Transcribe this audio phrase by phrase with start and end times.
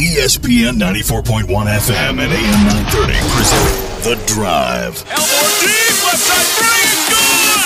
[0.00, 3.68] ESPN 94.1 FM and AM 930 present
[4.00, 4.96] The Drive.
[5.12, 7.60] Elmore deep, left side three is good!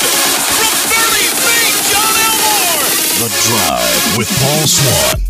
[0.59, 2.91] From 30 feet, Jon Elmore!
[3.23, 5.23] The Drive with Paul Swann.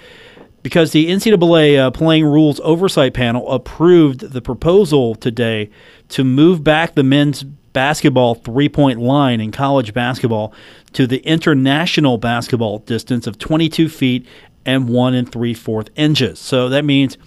[0.64, 5.70] because the NCAA uh, Playing Rules Oversight Panel approved the proposal today
[6.10, 10.54] to move back the men's basketball three point line in college basketball
[10.94, 14.26] to the international basketball distance of 22 feet
[14.66, 16.40] and one and three fourth inches.
[16.40, 17.18] So that means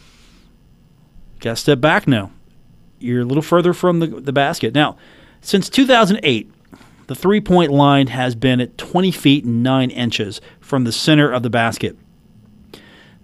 [1.40, 2.30] got to step back now.
[2.98, 4.74] You're a little further from the, the basket.
[4.74, 4.96] Now,
[5.42, 6.50] since 2008,
[7.06, 11.30] the three point line has been at 20 feet and 9 inches from the center
[11.30, 11.96] of the basket.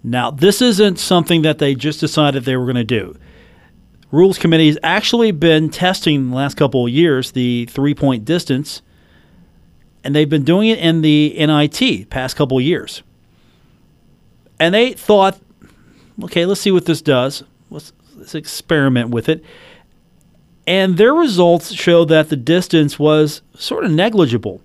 [0.03, 3.15] Now, this isn't something that they just decided they were going to do.
[4.13, 8.83] Rules Committee has actually been testing the last couple of years the three point distance,
[10.03, 13.01] and they've been doing it in the NIT past couple of years.
[14.59, 15.39] And they thought,
[16.25, 17.41] okay, let's see what this does.
[17.71, 19.43] Let's, let's experiment with it.
[20.67, 24.61] And their results show that the distance was sort of negligible.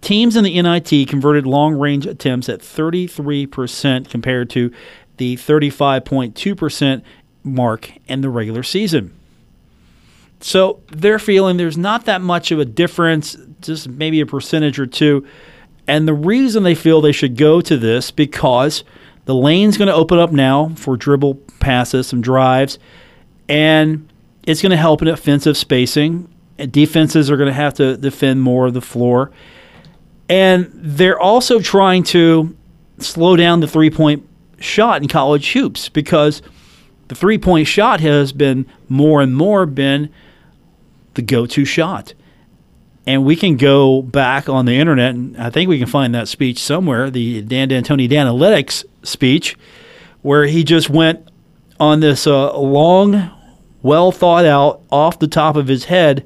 [0.00, 4.72] Teams in the NIT converted long range attempts at 33% compared to
[5.18, 7.02] the 35.2%
[7.42, 9.14] mark in the regular season.
[10.40, 14.86] So they're feeling there's not that much of a difference, just maybe a percentage or
[14.86, 15.26] two.
[15.86, 18.84] And the reason they feel they should go to this because
[19.26, 22.78] the lane's going to open up now for dribble passes, some drives,
[23.48, 24.10] and
[24.46, 26.32] it's going to help in offensive spacing.
[26.56, 29.30] Defenses are going to have to defend more of the floor.
[30.28, 32.56] And they're also trying to
[32.98, 34.26] slow down the three point
[34.58, 36.40] shot in college hoops because
[37.10, 40.10] the three point shot has been more and more been
[41.14, 42.14] the go to shot.
[43.04, 46.28] And we can go back on the internet, and I think we can find that
[46.28, 49.56] speech somewhere the Dan D'Antoni Danalytics speech,
[50.22, 51.28] where he just went
[51.80, 53.28] on this uh, long,
[53.82, 56.24] well thought out, off the top of his head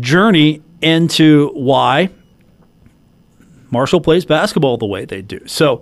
[0.00, 2.10] journey into why
[3.70, 5.46] Marshall plays basketball the way they do.
[5.46, 5.80] So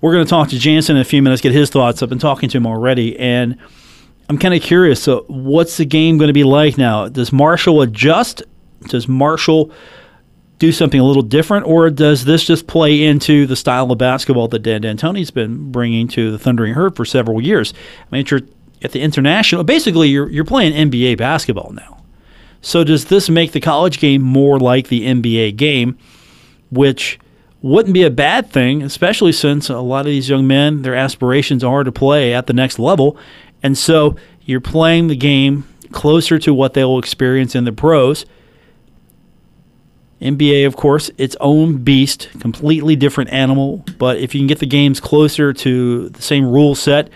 [0.00, 2.02] we're going to talk to Janson in a few minutes, get his thoughts.
[2.02, 3.56] I've been talking to him already, and
[4.28, 5.02] I'm kind of curious.
[5.02, 7.08] So, what's the game going to be like now?
[7.08, 8.42] Does Marshall adjust?
[8.88, 9.70] Does Marshall
[10.58, 14.48] do something a little different, or does this just play into the style of basketball
[14.48, 17.72] that Dan D'Antoni's been bringing to the Thundering Herd for several years?
[18.00, 18.40] I mean, you're
[18.82, 19.64] at the international.
[19.64, 22.02] Basically, you're you're playing NBA basketball now.
[22.62, 25.98] So, does this make the college game more like the NBA game?
[26.70, 27.18] which
[27.62, 31.62] wouldn't be a bad thing, especially since a lot of these young men, their aspirations
[31.62, 33.16] are to play at the next level.
[33.62, 38.24] And so you're playing the game closer to what they will experience in the pros.
[40.20, 43.84] NBA, of course, its own beast, completely different animal.
[43.98, 47.10] But if you can get the games closer to the same rule set,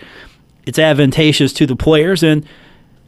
[0.65, 2.45] it's advantageous to the players and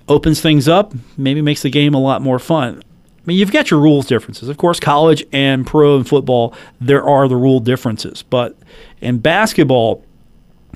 [0.07, 2.83] opens things up, maybe makes the game a lot more fun.
[3.27, 4.47] Mean, you've got your rules differences.
[4.47, 8.23] Of course, college and pro and football, there are the rule differences.
[8.23, 8.57] But
[9.01, 10.03] in basketball,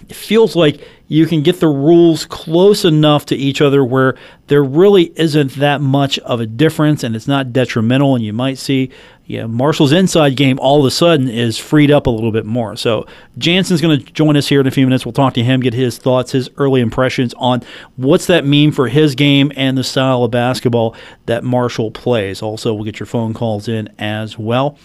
[0.10, 4.18] it feels like you can get the rules close enough to each other where
[4.48, 8.16] there really isn't that much of a difference and it's not detrimental.
[8.16, 8.92] And you might see,
[9.26, 12.78] yeah, Marshall's inside game all of a sudden is freed up a little bit more.
[12.78, 13.06] So
[13.38, 15.06] Janson's going to join us here in a few minutes.
[15.06, 17.62] We'll talk to him, get his thoughts, his early impressions on
[17.98, 22.42] what's that mean for his game and the style of basketball that Marshall plays.
[22.42, 24.78] Also, we'll get your phone calls in as well.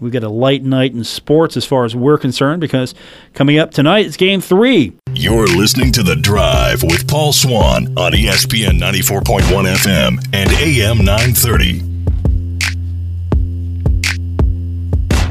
[0.00, 2.94] We've got a light night in sports as far as we're concerned because
[3.34, 4.96] coming up tonight is game three.
[5.12, 11.89] You're listening to The Drive with Paul Swann on ESPN 94.1 FM and AM 930.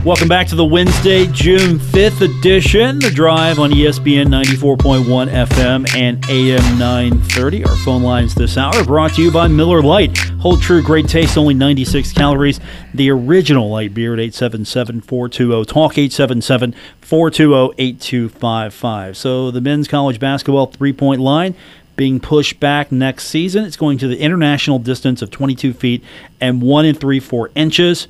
[0.05, 2.99] Welcome back to the Wednesday, June 5th edition.
[2.99, 7.65] The drive on ESPN 94.1 FM and AM 930.
[7.65, 10.17] Our phone lines this hour brought to you by Miller Lite.
[10.39, 12.61] Hold true, great taste, only 96 calories.
[12.93, 19.17] The original light beer at 877 420 Talk 877 420 8255.
[19.17, 21.55] So the men's college basketball three point line
[21.97, 23.65] being pushed back next season.
[23.65, 26.01] It's going to the international distance of 22 feet
[26.39, 28.07] and 1 and 3 4 inches.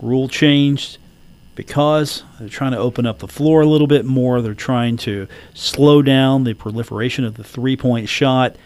[0.00, 0.96] Rule changed
[1.54, 4.40] because they're trying to open up the floor a little bit more.
[4.40, 8.56] They're trying to slow down the proliferation of the three point shot.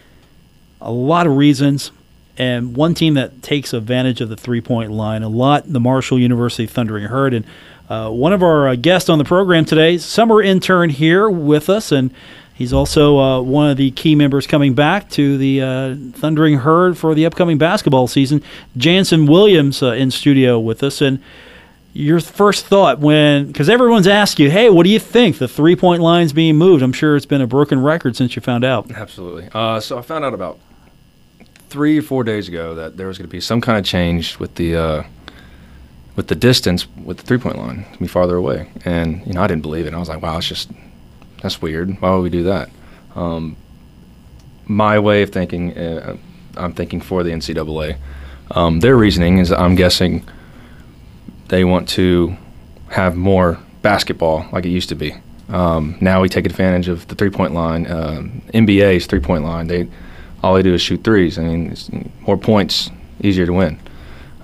[0.81, 1.91] A lot of reasons.
[2.37, 6.19] And one team that takes advantage of the three point line a lot, the Marshall
[6.19, 7.33] University Thundering Herd.
[7.33, 7.45] And
[7.89, 11.91] uh, one of our uh, guests on the program today, summer intern here with us,
[11.91, 12.11] and
[12.53, 16.97] he's also uh, one of the key members coming back to the uh, Thundering Herd
[16.97, 18.43] for the upcoming basketball season.
[18.75, 20.99] Janson Williams uh, in studio with us.
[20.99, 21.21] And
[21.95, 25.37] your first thought when, because everyone's asked you, hey, what do you think?
[25.37, 26.83] The three point line's being moved.
[26.83, 28.91] I'm sure it's been a broken record since you found out.
[28.91, 29.47] Absolutely.
[29.53, 30.59] Uh, so I found out about
[31.69, 34.37] three or four days ago that there was going to be some kind of change
[34.39, 35.03] with the uh,
[36.17, 39.41] with the distance with the three point line to be farther away, and you know
[39.41, 39.93] I didn't believe it.
[39.93, 40.69] I was like, wow, it's just
[41.41, 42.01] that's weird.
[42.01, 42.69] Why would we do that?
[43.15, 43.55] Um,
[44.65, 46.17] my way of thinking, uh,
[46.57, 47.97] I'm thinking for the NCAA.
[48.51, 50.27] Um, their reasoning is, I'm guessing,
[51.49, 52.35] they want to
[52.89, 55.15] have more basketball like it used to be.
[55.49, 57.89] Um, now we take advantage of the three point line.
[57.89, 59.67] Um, NBA's three point line.
[59.67, 59.87] They
[60.43, 61.37] all they do is shoot threes.
[61.37, 61.89] I mean, it's
[62.21, 62.89] more points,
[63.21, 63.79] easier to win.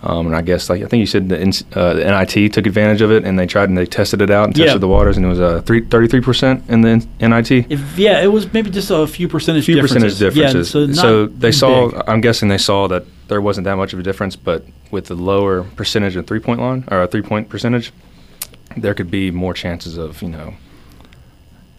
[0.04, 1.38] Um, and I guess like I think you said the,
[1.76, 4.46] uh, the NIT took advantage of it and they tried and they tested it out
[4.46, 4.78] and tested Yeah.
[4.80, 7.52] the waters and it was uh, 33% in the NIT.
[7.72, 10.18] If, yeah, it was maybe just a few percentage few differences.
[10.20, 10.74] percentage differences.
[10.74, 11.92] Yeah, so, so they saw.
[11.92, 12.02] big.
[12.08, 15.16] I'm guessing they saw that there wasn't that much of a difference, but with the
[15.16, 17.94] lower percentage of three point line or a three point percentage,
[18.76, 20.56] there could be more chances of you know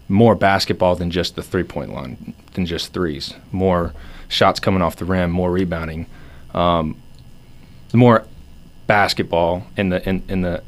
[0.09, 3.35] more basketball than just the three point line, than just threes.
[3.51, 3.93] More
[4.29, 6.07] shots coming off the rim, more rebounding,
[6.55, 6.99] um,
[7.91, 8.25] the more
[8.87, 10.63] basketball in the in, in the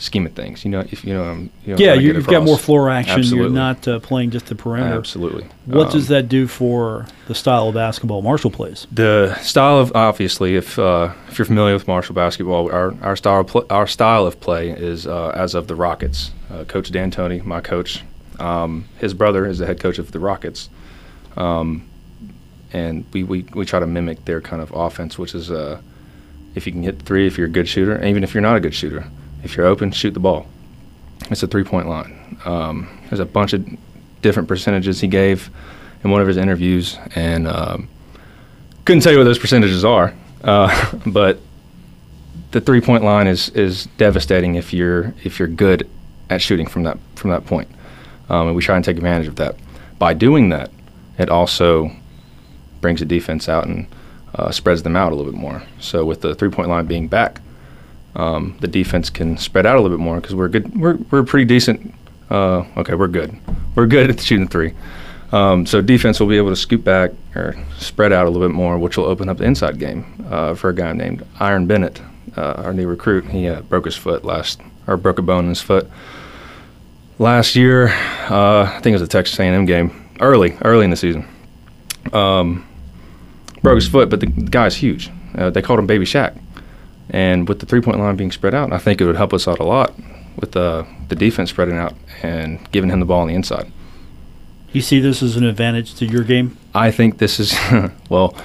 [0.00, 0.64] scheme of things.
[0.64, 3.22] You know, if you know, I'm- you know, Yeah, you, you've got more floor action.
[3.24, 4.96] You're not uh, playing just the perimeter.
[4.96, 5.44] Absolutely.
[5.66, 8.86] What Um, does that do for the style of basketball Marshall plays?
[8.92, 13.40] The style of obviously, if uh, if you're familiar with Marshall basketball, our our style
[13.40, 16.30] of pl- our style of play is uh, as of the Rockets.
[16.50, 18.02] Uh, coach D'Antoni, my coach,
[18.38, 20.70] um, his brother is the head coach of the Rockets,
[21.36, 21.82] um,
[22.72, 25.80] and we, we we try to mimic their kind of offense, which is uh,
[26.54, 28.56] if you can hit three, if you're a good shooter, and even if you're not
[28.56, 29.04] a good shooter,
[29.48, 30.46] if you're open, shoot the ball.
[31.30, 32.38] It's a three point line.
[32.44, 33.66] Um, there's a bunch of
[34.20, 35.50] different percentages he gave
[36.04, 37.88] in one of his interviews, and um,
[38.84, 40.14] couldn't tell you what those percentages are,
[40.44, 41.40] uh, but
[42.50, 45.88] the three point line is is devastating if you're if you're good
[46.30, 47.68] at shooting from that from that point.
[48.28, 49.56] Um, and we try and take advantage of that.
[49.98, 50.70] By doing that,
[51.18, 51.90] it also
[52.82, 53.86] brings the defense out and
[54.34, 55.62] uh, spreads them out a little bit more.
[55.80, 57.40] So with the three point line being back,
[58.18, 60.78] um, the defense can spread out a little bit more because we're good.
[60.78, 61.94] We're we're pretty decent.
[62.30, 63.34] Uh, okay, we're good.
[63.74, 64.74] We're good at shooting three.
[65.32, 68.54] Um, so defense will be able to scoot back or spread out a little bit
[68.54, 72.02] more, which will open up the inside game uh, for a guy named Iran Bennett,
[72.36, 73.26] uh, our new recruit.
[73.26, 75.88] He uh, broke his foot last, or broke a bone in his foot
[77.18, 77.88] last year.
[78.30, 81.28] Uh, I think it was a Texas A&M game, early, early in the season.
[82.12, 82.66] Um,
[83.62, 85.10] broke his foot, but the, the guy's huge.
[85.36, 86.38] Uh, they called him Baby Shaq.
[87.10, 89.58] And with the three-point line being spread out, I think it would help us out
[89.58, 89.94] a lot
[90.36, 93.70] with the the defense spreading out and giving him the ball on the inside.
[94.72, 96.56] You see this as an advantage to your game?
[96.74, 97.56] I think this is
[98.10, 98.36] well.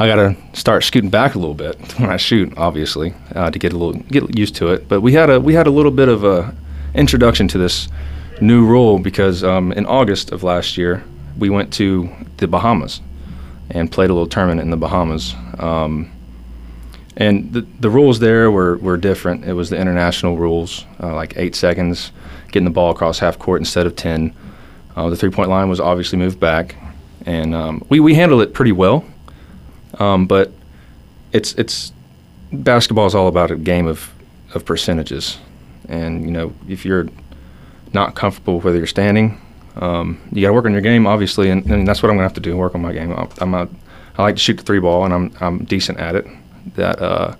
[0.00, 3.58] I got to start scooting back a little bit when I shoot, obviously, uh, to
[3.58, 4.88] get a little get used to it.
[4.88, 6.54] But we had a we had a little bit of a
[6.94, 7.88] introduction to this
[8.40, 11.02] new rule because um, in August of last year
[11.36, 13.00] we went to the Bahamas
[13.70, 15.34] and played a little tournament in the Bahamas.
[15.58, 16.10] Um,
[17.18, 19.44] and the, the rules there were, were different.
[19.44, 22.12] It was the international rules, uh, like eight seconds,
[22.52, 24.32] getting the ball across half court instead of 10.
[24.94, 26.76] Uh, the three point line was obviously moved back,
[27.26, 29.04] and um, we, we handled it pretty well.
[29.98, 30.52] Um, but
[31.32, 31.92] it's it's
[32.52, 34.12] basketball is all about a game of,
[34.54, 35.38] of percentages,
[35.88, 37.08] and you know if you're
[37.92, 39.40] not comfortable whether you're standing,
[39.76, 42.28] um, you got to work on your game obviously, and, and that's what I'm gonna
[42.28, 43.12] have to do work on my game.
[43.12, 43.68] I'm, I'm a,
[44.16, 46.26] I like to shoot the three ball, and I'm I'm decent at it.
[46.76, 47.36] That uh,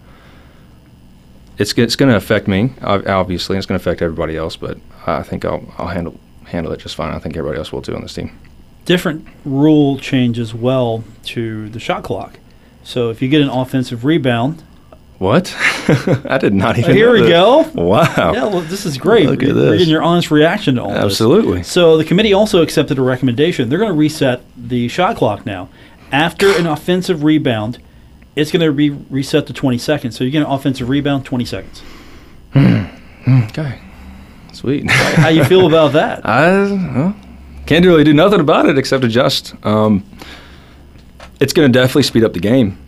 [1.59, 4.79] it's it's going to affect me obviously, and it's going to affect everybody else, but
[5.07, 7.15] I think I'll I'll handle handle it just fine.
[7.15, 8.39] I think everybody else will too on this team.
[8.85, 12.39] Different rule change as well to the shot clock.
[12.83, 14.63] So if you get an offensive rebound,
[15.19, 15.55] What?
[16.27, 16.95] I did not even.
[16.97, 17.69] Here we go.
[17.75, 18.33] Wow.
[18.33, 19.29] Yeah, well, this is great.
[19.29, 19.73] Look at this.
[19.79, 21.05] getting your honest reaction to all this.
[21.05, 21.65] Absolutely.
[21.65, 23.69] So the committee also accepted a recommendation.
[23.69, 25.69] They're going to reset the shot clock now.
[26.13, 27.79] After an offensive rebound,
[28.39, 30.17] it's going to be reset to 20 seconds.
[30.17, 31.83] So you get an offensive rebound, 20 seconds.
[32.57, 33.81] Okay.
[34.53, 34.91] Sweet.
[34.91, 36.25] How you feel about that?
[36.25, 37.17] I well,
[37.67, 39.55] can't really do nothing about it except adjust.
[39.67, 40.05] Um,
[41.41, 42.79] it's going to definitely speed up the game,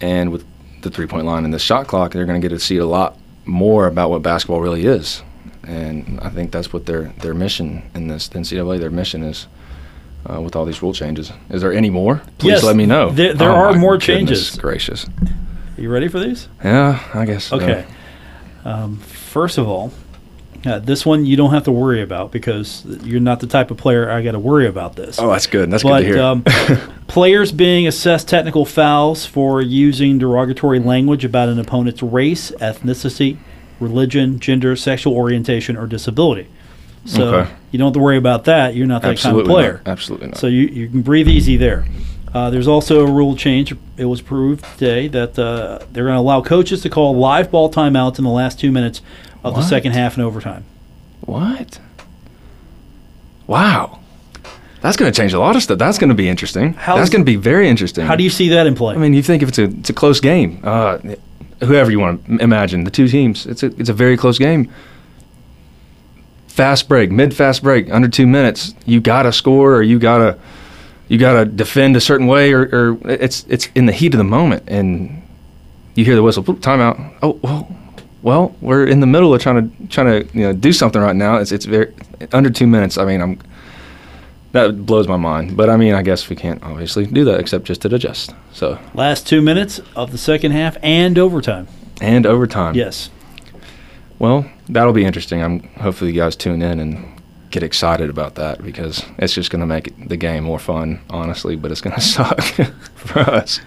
[0.00, 0.44] and with
[0.82, 2.86] the three point line and the shot clock, they're going to get to see a
[2.86, 5.22] lot more about what basketball really is.
[5.64, 9.48] And I think that's what their their mission in this NCAA their mission is.
[10.28, 12.22] Uh, with all these rule changes, is there any more?
[12.38, 13.10] Please Yes, let me know.
[13.10, 14.54] there- there Oh are more changes.
[14.56, 15.04] Gracious.
[15.76, 16.46] Are you ready for these?
[16.64, 17.44] Yeah, I guess.
[17.46, 17.56] so.
[17.56, 17.84] Okay.
[18.64, 19.92] Um, first of all,
[20.64, 23.78] uh, this one you don't have to worry about because you're not the type of
[23.78, 25.18] player I got to worry about this.
[25.18, 25.72] Oh, that's good.
[25.72, 26.22] That's but good to hear.
[26.22, 26.44] um,
[27.08, 33.38] players being assessed technical fouls for using derogatory language about an opponent's race, ethnicity,
[33.80, 36.46] religion, gender, sexual orientation, or disability.
[37.04, 37.50] So Okay.
[37.72, 38.74] you don't have to worry about that.
[38.76, 39.72] You're not that Absolutely kind of player.
[39.84, 39.92] not.
[39.92, 40.36] Absolutely not.
[40.38, 41.84] So you, you can breathe easy there.
[42.32, 43.74] Uh, there's also a rule change.
[43.96, 47.70] It was approved today that uh, they're going to allow coaches to call live ball
[47.70, 49.02] timeouts in the last two minutes
[49.44, 50.64] of the second half and overtime.
[51.22, 51.78] What?
[53.46, 53.98] Wow.
[54.80, 55.78] That's going to change a lot of stuff.
[55.78, 56.72] That's going to be interesting.
[56.74, 58.06] How's- That's going to be very interesting.
[58.06, 58.94] How do you see that in play?
[58.94, 60.98] I mean, you think if it's a it's a close game, uh,
[61.60, 64.72] whoever you want to imagine, the two teams, it's a it's a very close game.
[66.52, 70.38] Fast break, mid fast break, under two minutes, you gotta score or you gotta
[71.08, 74.24] you gotta defend a certain way or, or it's it's in the heat of the
[74.24, 75.22] moment and
[75.94, 77.14] you hear the whistle, boop, timeout.
[77.22, 77.74] Oh well,
[78.20, 81.16] well we're in the middle of trying to trying to you know do something right
[81.16, 81.38] now.
[81.38, 81.94] It's it's very
[82.32, 82.98] under two minutes.
[82.98, 83.38] I mean, I'm
[84.52, 85.56] that blows my mind.
[85.56, 88.34] But I mean, I guess we can't obviously do that except just to adjust.
[88.52, 91.66] So last two minutes of the second half and overtime.
[92.02, 92.74] and overtime.
[92.74, 93.08] Yes.
[94.22, 95.42] Well, that'll be interesting.
[95.42, 99.58] I'm hopefully you guys tune in and get excited about that because it's just going
[99.60, 101.56] to make the game more fun, honestly.
[101.56, 102.40] But it's going to suck
[102.94, 103.60] for us.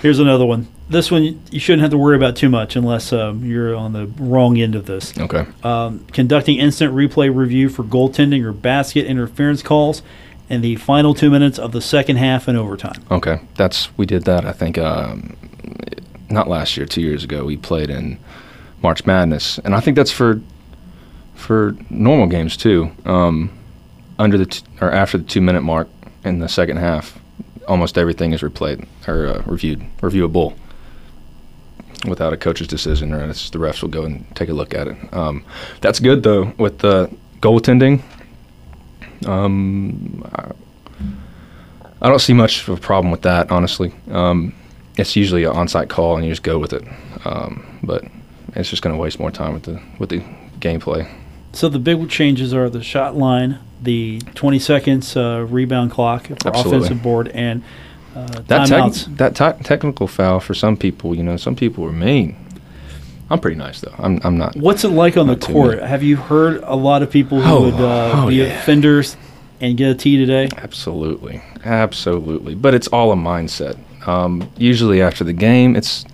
[0.00, 0.66] Here's another one.
[0.88, 4.06] This one you shouldn't have to worry about too much unless um, you're on the
[4.18, 5.12] wrong end of this.
[5.18, 5.44] Okay.
[5.62, 10.00] Um, conducting instant replay review for goaltending or basket interference calls
[10.48, 13.04] in the final two minutes of the second half and overtime.
[13.10, 13.42] Okay.
[13.56, 14.46] That's we did that.
[14.46, 15.36] I think um,
[16.30, 17.44] not last year, two years ago.
[17.44, 18.18] We played in
[18.82, 20.40] March Madness, and I think that's for
[21.34, 22.90] for normal games too.
[23.04, 23.50] Um,
[24.18, 25.88] under the t- or after the two minute mark
[26.24, 27.18] in the second half,
[27.68, 30.56] almost everything is replayed or uh, reviewed, reviewable
[32.08, 34.88] without a coach's decision, or it's, the refs will go and take a look at
[34.88, 34.96] it.
[35.12, 35.44] Um,
[35.80, 38.02] that's good though with the goaltending.
[39.26, 40.50] Um, I,
[42.00, 43.92] I don't see much of a problem with that, honestly.
[44.10, 44.54] Um,
[44.96, 46.84] it's usually an on-site call, and you just go with it.
[47.24, 48.04] Um, but
[48.54, 50.22] it's just going to waste more time with the with the
[50.60, 51.10] gameplay.
[51.52, 56.34] So the big changes are the shot line, the 20 seconds uh, rebound clock for
[56.46, 56.76] Absolutely.
[56.78, 57.62] offensive board, and
[58.14, 59.16] uh, That timeouts.
[59.16, 62.36] that te- technical foul for some people, you know, some people were mean.
[63.30, 63.94] I'm pretty nice though.
[63.98, 64.56] I'm I'm not.
[64.56, 65.80] What's it like on the court?
[65.82, 68.44] Have you heard a lot of people who Oh, would uh, oh, be yeah.
[68.44, 69.16] offenders
[69.60, 70.48] and get a T today?
[70.56, 72.54] Absolutely, absolutely.
[72.54, 73.76] But it's all a mindset.
[74.08, 76.04] Um, usually after the game, it's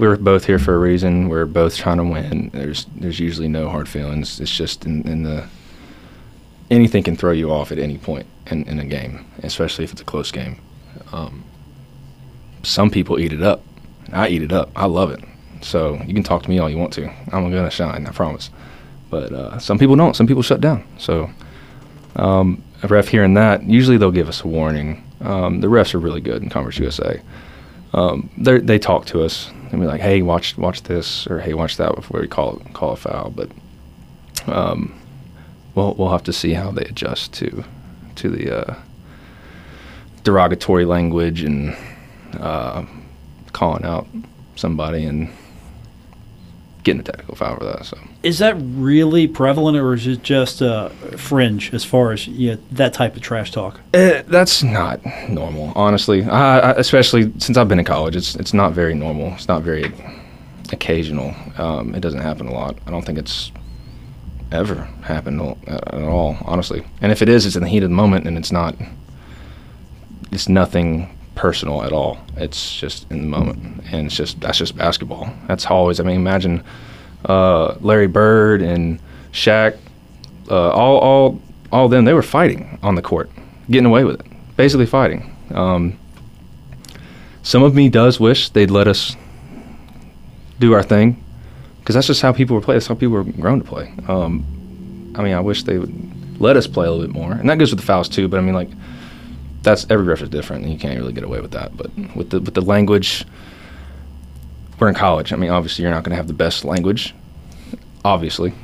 [0.00, 1.28] we're both here for a reason.
[1.28, 2.50] We're both trying to win.
[2.54, 4.40] There's there's usually no hard feelings.
[4.40, 5.46] It's just in, in the
[6.70, 10.00] anything can throw you off at any point in, in a game, especially if it's
[10.00, 10.60] a close game.
[11.12, 11.44] Um,
[12.62, 13.62] some people eat it up.
[14.12, 14.70] I eat it up.
[14.74, 15.20] I love it.
[15.60, 17.06] So you can talk to me all you want to.
[17.32, 18.06] I'm gonna shine.
[18.06, 18.50] I promise.
[19.10, 20.16] But uh, some people don't.
[20.16, 20.86] Some people shut down.
[20.98, 21.30] So
[22.16, 25.04] um, a ref hearing that, usually they'll give us a warning.
[25.20, 27.20] Um, the refs are really good in Conference USA.
[27.92, 31.76] Um, they talk to us and be like, "Hey, watch watch this," or "Hey, watch
[31.76, 33.30] that" before we call call a foul.
[33.30, 33.50] But
[34.46, 34.94] um,
[35.74, 37.64] we'll we'll have to see how they adjust to
[38.16, 38.74] to the uh,
[40.22, 41.76] derogatory language and
[42.38, 42.84] uh,
[43.52, 44.06] calling out
[44.56, 45.30] somebody and
[46.82, 47.84] getting a technical foul for that.
[47.84, 47.98] So.
[48.22, 52.92] Is that really prevalent, or is it just uh, fringe as far as yeah, that
[52.92, 53.80] type of trash talk?
[53.94, 56.24] Eh, that's not normal, honestly.
[56.24, 59.32] I, I, especially since I've been in college, it's it's not very normal.
[59.34, 59.92] It's not very
[60.72, 61.34] occasional.
[61.58, 62.76] Um, it doesn't happen a lot.
[62.86, 63.52] I don't think it's
[64.52, 66.84] ever happened at, at all, honestly.
[67.00, 68.74] And if it is, it's in the heat of the moment, and it's not.
[70.32, 72.18] It's nothing personal at all.
[72.36, 75.32] It's just in the moment, and it's just that's just basketball.
[75.48, 75.98] That's always.
[75.98, 76.62] I mean, imagine
[77.24, 79.00] uh, Larry Bird and
[79.32, 79.78] Shaq,
[80.50, 81.42] uh, all all
[81.72, 82.04] all them.
[82.04, 83.30] They were fighting on the court,
[83.70, 84.26] getting away with it,
[84.58, 85.34] basically fighting.
[85.54, 85.98] Um,
[87.42, 89.16] some of me does wish they'd let us
[90.58, 91.24] do our thing
[91.78, 92.80] because that's just how people were playing.
[92.80, 93.94] That's how people were grown to play.
[94.08, 97.48] Um, I mean, I wish they would let us play a little bit more, and
[97.48, 98.28] that goes with the fouls too.
[98.28, 98.68] But I mean, like
[99.62, 101.76] that's every ref is different, and you can't really get away with that.
[101.76, 103.24] But with the with the language,
[104.78, 105.32] we're in college.
[105.32, 107.14] I mean, obviously, you're not going to have the best language,
[108.04, 108.54] obviously.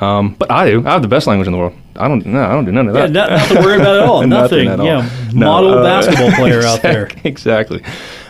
[0.00, 0.86] Um, but I do.
[0.86, 1.74] I have the best language in the world.
[1.96, 2.24] I don't.
[2.26, 3.10] No, I don't do none of that.
[3.12, 4.26] Yeah, not, nothing to worry about at all.
[4.26, 4.68] nothing.
[4.68, 4.86] at all.
[4.86, 7.10] Yeah, No, model uh, basketball player out there.
[7.24, 7.82] Exactly.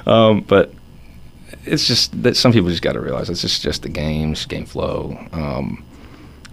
[0.06, 0.72] Um, but
[1.64, 4.66] it's just that some people just got to realize it's just just the games, game
[4.66, 5.18] flow.
[5.32, 5.84] Um,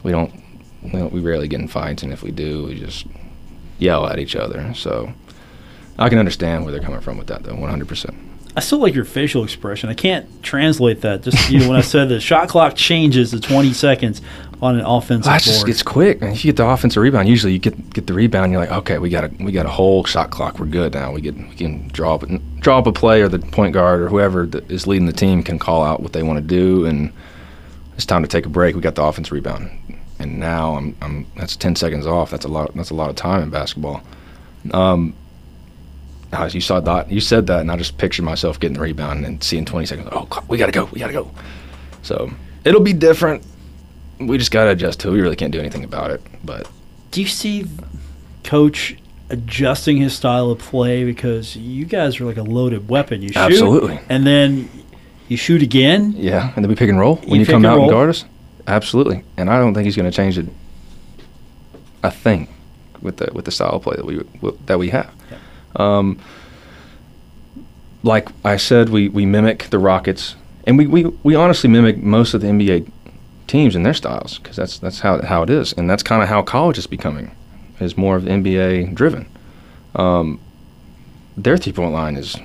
[0.02, 0.34] we don't,
[0.82, 1.14] we don't.
[1.14, 3.06] We rarely get in fights, and if we do, we just
[3.78, 4.74] yell at each other.
[4.74, 5.14] So
[5.98, 7.56] I can understand where they're coming from with that, though.
[7.56, 8.16] One hundred percent.
[8.56, 9.90] I still like your facial expression.
[9.90, 11.24] I can't translate that.
[11.24, 14.22] Just you know, when I said the shot clock changes to 20 seconds
[14.62, 15.42] on an offensive board.
[15.42, 16.22] just it's quick.
[16.22, 18.52] And if you get the offensive rebound, usually you get get the rebound.
[18.52, 20.60] You're like, okay, we got a we got a whole shot clock.
[20.60, 21.12] We're good now.
[21.12, 22.24] We get we can draw up
[22.60, 25.42] draw up a play, or the point guard or whoever that is leading the team
[25.42, 27.12] can call out what they want to do, and
[27.96, 28.76] it's time to take a break.
[28.76, 29.72] We got the offense rebound,
[30.20, 32.30] and now I'm I'm that's ten seconds off.
[32.30, 32.74] That's a lot.
[32.76, 34.04] That's a lot of time in basketball.
[34.72, 35.16] Um,
[36.54, 39.44] you saw that, you said that, and I just pictured myself getting the rebound and
[39.44, 40.10] seeing 20 seconds.
[40.12, 40.86] Oh, we gotta go.
[40.86, 41.30] We gotta go.
[42.02, 42.32] So
[42.66, 43.44] it'll be different.
[44.20, 45.12] We just gotta adjust to it.
[45.12, 46.22] We really can't do anything about it.
[46.44, 46.70] But
[47.12, 47.66] Do you see
[48.44, 48.98] coach
[49.30, 53.22] adjusting his style of play because you guys are like a loaded weapon?
[53.22, 54.00] You shoot, Absolutely.
[54.10, 54.70] and then
[55.30, 56.14] you shoot again.
[56.18, 57.84] yeah, and then we pick and roll when You you, come and out roll?
[57.86, 58.26] and guard us.
[58.68, 60.46] Absolutely, and I don't think he's gonna change it
[62.04, 62.48] a thing
[63.02, 64.22] with the with the style of play that we
[64.66, 65.12] that we have.
[65.76, 66.20] Um,
[68.04, 72.34] like I said, we, we mimic the Rockets, and we, we, we honestly mimic most
[72.34, 72.92] of the NBA
[73.48, 76.30] teams and their styles because that's that's how how it is, and that's kind of
[76.30, 77.36] how college is becoming,
[77.80, 79.28] is more of NBA driven.
[79.96, 80.40] Um,
[81.38, 82.36] their three point line is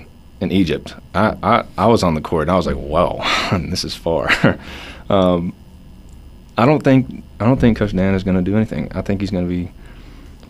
[0.40, 0.94] in Egypt.
[1.14, 3.20] I, I, I was on the court and I was like, wow,
[3.68, 4.30] this is far.
[5.10, 5.52] um,
[6.56, 8.90] I don't think I don't think Coach Dan is going to do anything.
[8.94, 9.72] I think he's going to be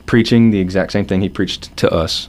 [0.07, 2.29] preaching the exact same thing he preached to us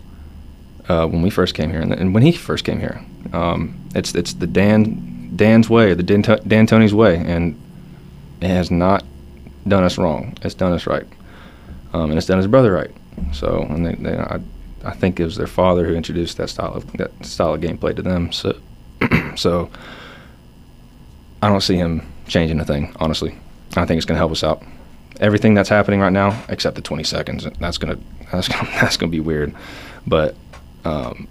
[0.90, 3.02] uh, when we first came here, and, and when he first came here.
[3.32, 7.60] Um, it's it's the Dan Dan's way, the Dan, D'Antoni's way, and
[8.42, 9.04] it has not
[9.68, 10.36] done us wrong.
[10.42, 11.06] It's done us right,
[11.94, 12.92] um, and it's done his brother right.
[13.34, 14.40] So, and they, they, I,
[14.84, 17.96] I think it was their father who introduced that style of that style of gameplay
[17.96, 18.32] to them.
[18.32, 18.60] So,
[19.36, 19.70] so
[21.42, 22.96] I don't see him changing a thing.
[23.00, 23.38] Honestly,
[23.76, 24.64] I think it's going to help us out.
[25.20, 27.98] Everything that's happening right now, except the 20 seconds, that's gonna
[28.32, 29.54] that's gonna that's gonna be weird.
[30.08, 30.36] But
[30.86, 31.28] um,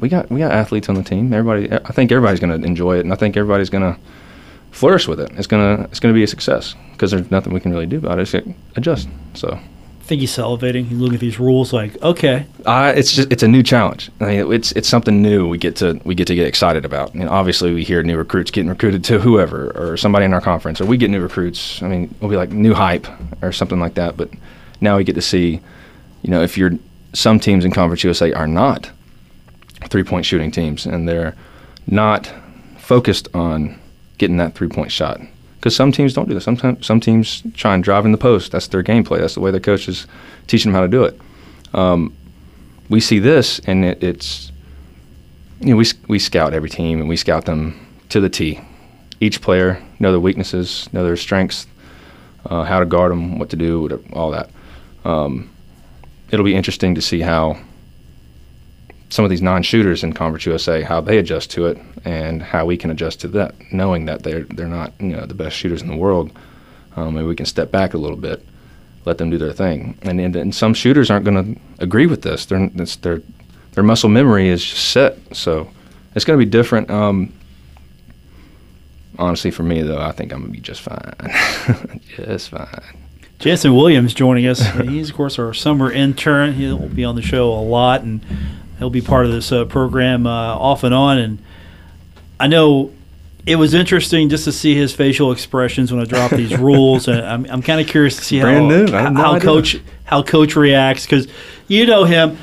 [0.00, 1.32] we got we got athletes on the team.
[1.32, 3.98] Everybody, I think everybody's gonna enjoy it, and I think everybody's gonna
[4.70, 5.30] flourish with it.
[5.36, 8.18] It's gonna it's gonna be a success because there's nothing we can really do about
[8.18, 8.34] it.
[8.34, 9.08] It's adjust.
[9.34, 9.58] So.
[9.58, 10.86] I think he's salivating.
[10.86, 14.10] He's looking at these rules like, okay, Uh, it's just it's a new challenge.
[14.20, 15.46] I mean, it's it's something new.
[15.46, 17.14] We get to we get to get excited about.
[17.14, 20.80] And obviously, we hear new recruits getting recruited to whoever or somebody in our conference,
[20.80, 21.80] or we get new recruits.
[21.80, 23.06] I mean, we'll be like new hype
[23.40, 24.16] or something like that.
[24.16, 24.30] But
[24.80, 25.60] now we get to see,
[26.22, 26.72] you know, if you're
[27.12, 28.90] some teams in Conference USA are not
[29.88, 31.34] three point shooting teams, and they're
[31.86, 32.32] not
[32.78, 33.78] focused on
[34.18, 35.20] getting that three point shot.
[35.56, 36.40] Because some teams don't do that.
[36.40, 38.52] Sometimes some teams try and drive in the post.
[38.52, 39.20] That's their gameplay.
[39.20, 40.06] That's the way their coaches
[40.46, 41.20] teach them how to do it
[42.90, 44.52] we see this, and it, it's
[45.60, 48.60] you know we we scout every team and we scout them to the T.
[49.20, 51.66] Each player know their weaknesses, know their strengths,
[52.46, 54.50] uh, how to guard them, what to do, all that.
[55.04, 55.50] Um,
[56.30, 57.58] it'll be interesting to see how
[59.08, 62.76] some of these non-shooters in Conference USA how they adjust to it and how we
[62.76, 65.88] can adjust to that, knowing that they're they're not you know the best shooters in
[65.88, 66.30] the world.
[66.96, 68.44] Um, maybe we can step back a little bit
[69.04, 69.98] let them do their thing.
[70.02, 72.46] And and, and some shooters aren't going to agree with this.
[72.46, 73.22] Their their
[73.72, 75.18] their muscle memory is set.
[75.34, 75.70] So
[76.14, 76.90] it's going to be different.
[76.90, 77.32] Um,
[79.18, 82.00] honestly, for me though, I think I'm going to be just fine.
[82.16, 83.09] just fine.
[83.40, 84.60] Janson Williams joining us.
[84.88, 86.52] He's of course our summer intern.
[86.52, 88.20] He'll be on the show a lot, and
[88.78, 91.18] he'll be part of this uh, program uh, off and on.
[91.18, 91.38] And
[92.38, 92.92] I know
[93.46, 97.20] it was interesting just to see his facial expressions when I dropped these rules, and
[97.20, 101.26] I'm, I'm kind of curious to see how how coach how coach reacts because
[101.66, 102.38] you know him.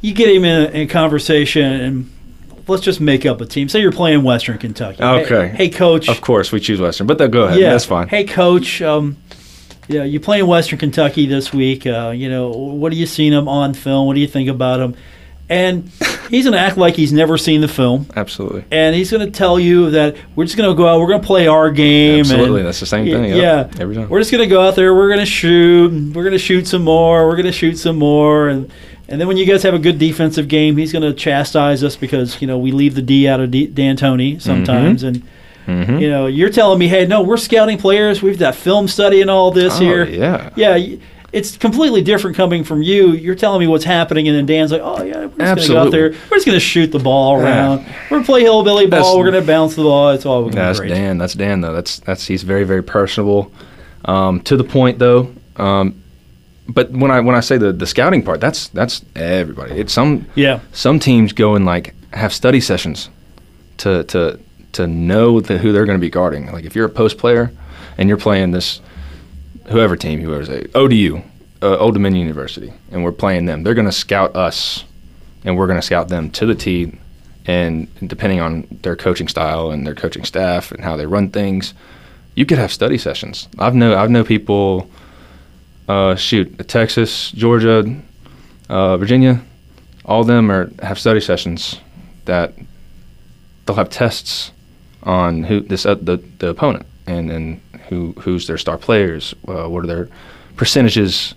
[0.00, 2.12] You get him in, in conversation, and
[2.66, 3.68] let's just make up a team.
[3.68, 5.02] Say you're playing Western Kentucky.
[5.02, 5.48] Okay.
[5.48, 6.08] Hey, coach.
[6.08, 7.58] Of course, we choose Western, but they'll go ahead.
[7.58, 7.70] Yeah.
[7.70, 8.08] That's fine.
[8.08, 8.82] Hey, coach.
[8.82, 9.16] Um,
[9.88, 11.86] yeah, you play in Western Kentucky this week.
[11.86, 14.06] Uh, you know, what are you seeing him on film?
[14.06, 14.94] What do you think about him?
[15.46, 15.90] And
[16.30, 18.64] he's going to act like he's never seen the film, Absolutely.
[18.70, 21.20] and he's going to tell you that we're just going to go out, we're going
[21.20, 22.20] to play our game.
[22.20, 24.08] Absolutely, and- that's the same thing, Yeah, yep, every time.
[24.08, 24.94] We're just going to go out there.
[24.94, 26.14] We're going to shoot.
[26.14, 27.26] We're going to shoot some more.
[27.26, 28.72] We're going to shoot some more, and
[29.06, 31.94] and then when you guys have a good defensive game, he's going to chastise us
[31.94, 35.16] because you know we leave the D out of D- D'Antoni sometimes, Mm-hmm.
[35.16, 35.28] and
[35.66, 38.22] You know, you're telling me, hey, no, we're scouting players.
[38.22, 40.04] We've got film study and all this Oh, here.
[40.04, 40.50] yeah.
[40.56, 40.96] yeah.
[41.32, 43.08] It's completely different coming from you.
[43.12, 45.86] You're telling me what's happening, and then Dan's like, "Oh yeah, we're just gonna go
[45.86, 46.10] out there.
[46.30, 47.44] We're just gonna shoot the ball Yeah.
[47.44, 47.86] around.
[48.08, 49.00] We're gonna play hillbilly ball.
[49.00, 50.10] That's- we're gonna bounce the ball.
[50.10, 51.18] It's all we gonna That's great." Dan.
[51.18, 51.72] That's Dan though.
[51.74, 53.50] That's that's he's very very personable.
[54.04, 55.28] Um, to the point though.
[55.56, 55.96] Um,
[56.68, 59.74] but when I when I say the the scouting part, that's that's everybody.
[59.74, 60.60] It's some Yeah.
[60.72, 63.08] some teams go and like have study sessions
[63.78, 64.38] to to
[64.74, 66.50] to know the, who they're going to be guarding.
[66.52, 67.50] Like if you're a post player
[67.98, 68.80] and you're playing this
[69.66, 71.22] whoever team, whoever's a ODU,
[71.62, 74.84] uh, Old Dominion University, and we're playing them, they're going to scout us,
[75.44, 76.98] and we're going to scout them to the T.
[77.46, 81.74] And depending on their coaching style and their coaching staff and how they run things,
[82.34, 83.48] you could have study sessions.
[83.58, 84.90] I've know I've know people.
[85.86, 87.84] Uh, shoot, Texas, Georgia,
[88.70, 89.44] uh, Virginia,
[90.04, 91.78] all of them are have study sessions
[92.24, 92.54] that
[93.66, 94.52] they'll have tests
[95.04, 99.68] on who this uh, the the opponent and and who who's their star players, uh,
[99.68, 100.08] what are their
[100.56, 101.34] percentages,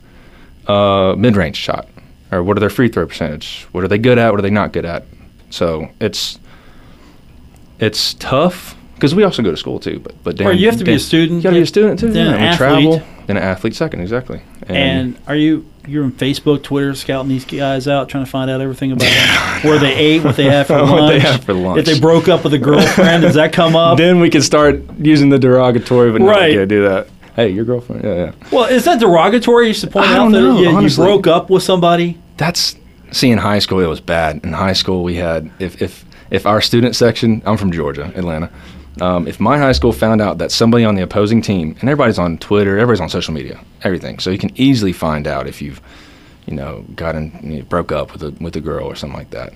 [0.67, 1.87] uh, mid range shot,
[2.31, 4.49] or what are their free throw percentage, what are they good at, what are they
[4.49, 5.03] not good at.
[5.49, 6.39] So it's
[7.79, 9.99] it's tough because we also go to school too.
[9.99, 11.65] But but Dan, Or you have to be a student, You got to be a
[11.65, 12.11] student too.
[12.11, 12.57] then yeah, an and we athlete.
[12.99, 14.41] travel, then an athlete second, exactly.
[14.75, 18.59] And are you you're on Facebook, Twitter, scouting these guys out, trying to find out
[18.59, 19.61] everything about them?
[19.69, 21.79] where they ate, what they had for lunch, What they had for lunch.
[21.79, 23.97] if they broke up with a girlfriend, does that come up?
[23.97, 26.51] then we can start using the derogatory, but Right.
[26.51, 27.07] no, can't do that.
[27.35, 28.03] Hey, your girlfriend?
[28.03, 28.31] Yeah, yeah.
[28.51, 29.67] well, is that derogatory?
[29.69, 32.17] You to point I out that know, you, you broke up with somebody.
[32.35, 32.75] That's
[33.11, 34.43] see in high school it was bad.
[34.43, 38.51] In high school we had if if if our student section, I'm from Georgia, Atlanta.
[38.99, 42.19] Um, if my high school found out that somebody on the opposing team, and everybody's
[42.19, 45.79] on Twitter, everybody's on social media, everything, so you can easily find out if you've,
[46.47, 49.29] you know, gotten you know, broke up with a with a girl or something like
[49.29, 49.53] that.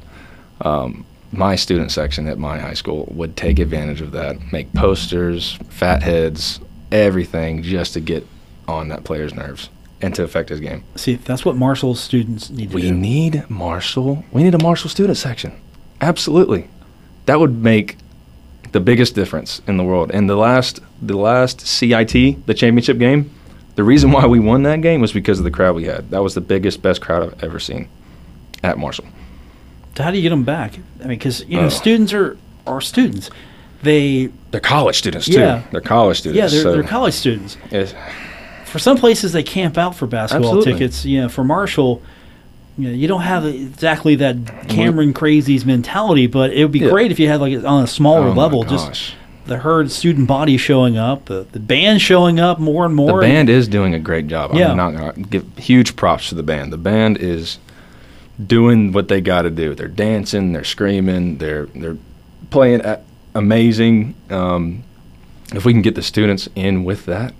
[0.62, 5.58] Um, my student section at my high school would take advantage of that, make posters,
[5.70, 6.60] fat heads,
[6.92, 8.28] everything, just to get
[8.68, 9.70] on that player's nerves
[10.02, 10.84] and to affect his game.
[10.96, 12.94] See, that's what Marshall's students need to We do.
[12.94, 14.24] need Marshall.
[14.32, 15.54] We need a Marshall student section.
[16.02, 16.68] Absolutely.
[17.28, 17.98] That would make
[18.72, 20.12] the biggest difference in the world.
[20.12, 23.30] And the last the last CIT, the championship game,
[23.76, 26.10] the reason why we won that game was because of the crowd we had.
[26.12, 27.88] That was the biggest best crowd I've ever seen
[28.64, 29.06] at Marshall.
[29.96, 30.76] So how do you get them back?
[31.04, 31.70] I mean, because you know, Oh.
[31.70, 33.30] students are are students.
[33.84, 35.34] They They're college students too.
[35.40, 35.64] Yeah.
[35.72, 36.38] They're college students.
[36.38, 37.58] yeah, they're, so they're college students.
[38.72, 40.74] For some places, they camp out for basketball Absolutely.
[40.74, 41.06] tickets.
[41.06, 42.02] You know, for Marshall,
[42.78, 46.90] you know, you don't have exactly that Cameron crazies mentality, but it would be Yeah.
[46.90, 49.14] great if you had like on a smaller oh level, just
[49.46, 53.22] the herd student body showing up, the, the band showing up more and more.
[53.22, 54.52] The band is doing a great job.
[54.54, 54.72] Yeah.
[54.72, 56.72] I'm not gonna give huge props to the band.
[56.72, 57.58] The band is
[58.44, 59.76] doing what they got to do.
[59.76, 61.98] They're dancing, they're screaming, they're they're
[62.50, 62.82] playing
[63.36, 64.16] amazing.
[64.30, 64.84] Um,
[65.54, 67.34] if we can get the students in with that,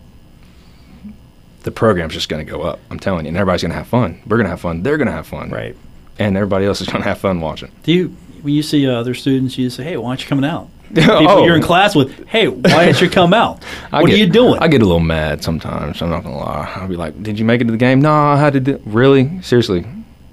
[1.64, 2.80] the program's just going to go up.
[2.90, 4.22] I'm telling you, and everybody's going to have fun.
[4.28, 4.84] We're going to have fun.
[4.84, 5.50] They're going to have fun.
[5.50, 5.76] right.
[6.20, 7.72] And everybody else is going to have fun watching.
[7.84, 10.46] Do you when you see uh, other students, you say, "Hey, why aren't you coming
[10.46, 11.20] out?" Oh.
[11.20, 13.64] People you're in class with, "Hey, why didn't you come out?
[13.92, 16.02] What get, are you doing?" I get a little mad sometimes.
[16.02, 16.72] I'm not gonna lie.
[16.76, 18.60] I'll be like, "Did you make it to the game?" No, I had to.
[18.60, 19.86] Do, really, seriously,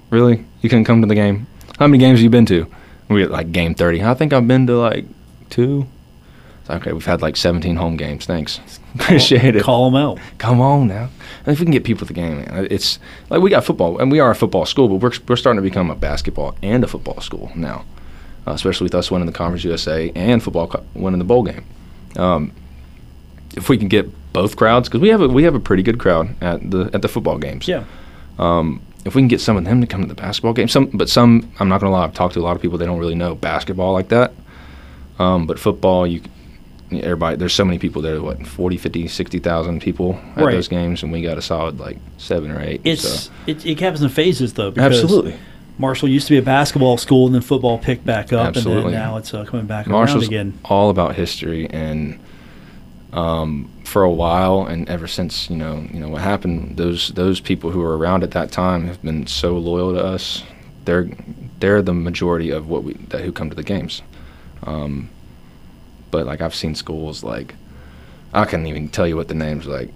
[0.09, 1.47] really, you couldn't come to the game.
[1.79, 2.67] How many games have you been to?
[3.07, 4.03] We at like game thirty.
[4.03, 5.05] I think I've been to like
[5.49, 5.87] two.
[6.69, 8.25] Okay, we've had like 17 home games.
[8.25, 8.59] Thanks,
[8.95, 9.63] appreciate it.
[9.63, 10.19] Call them out.
[10.37, 11.09] Come on now.
[11.45, 13.97] And if we can get people to the game, man, it's like we got football,
[13.97, 16.83] and we are a football school, but we're we're starting to become a basketball and
[16.83, 17.85] a football school now,
[18.45, 21.65] uh, especially with us winning the Conference USA and football co- winning the bowl game.
[22.17, 22.51] Um,
[23.55, 25.99] if we can get both crowds, because we have a we have a pretty good
[25.99, 27.67] crowd at the at the football games.
[27.67, 27.85] Yeah.
[28.37, 30.85] Um, if we can get some of them to come to the basketball game, some
[30.87, 32.99] but some I'm not gonna lie, I've talked to a lot of people they don't
[32.99, 34.33] really know basketball like that.
[35.17, 36.21] Um, but football, you
[36.91, 40.53] everybody there's so many people there what 40 50 60,000 people at Right.
[40.53, 43.31] those games and we got a solid like 7 or 8 It's so.
[43.47, 44.71] it, it happens in phases though.
[44.71, 45.35] Because Absolutely.
[45.77, 48.83] Marshall used to be a basketball school, and then football picked back up, Absolutely.
[48.85, 50.59] and then now it's uh, coming back Marshall's around again.
[50.65, 52.19] all about history and
[53.13, 57.39] um, for a while and ever since you know you know what happened those those
[57.39, 60.43] people who were around at that time have been so loyal to us
[60.85, 61.09] they're
[61.59, 64.01] they're the majority of what we that who come to the games
[64.63, 65.09] um,
[66.11, 67.55] but like I've seen schools like
[68.33, 69.89] I can't even tell you what the names like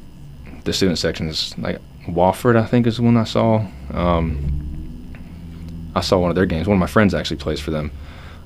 [0.64, 5.12] the student section is like Wofford I think is the one I saw um,
[5.96, 7.92] I saw one of their games one of my friends actually plays for them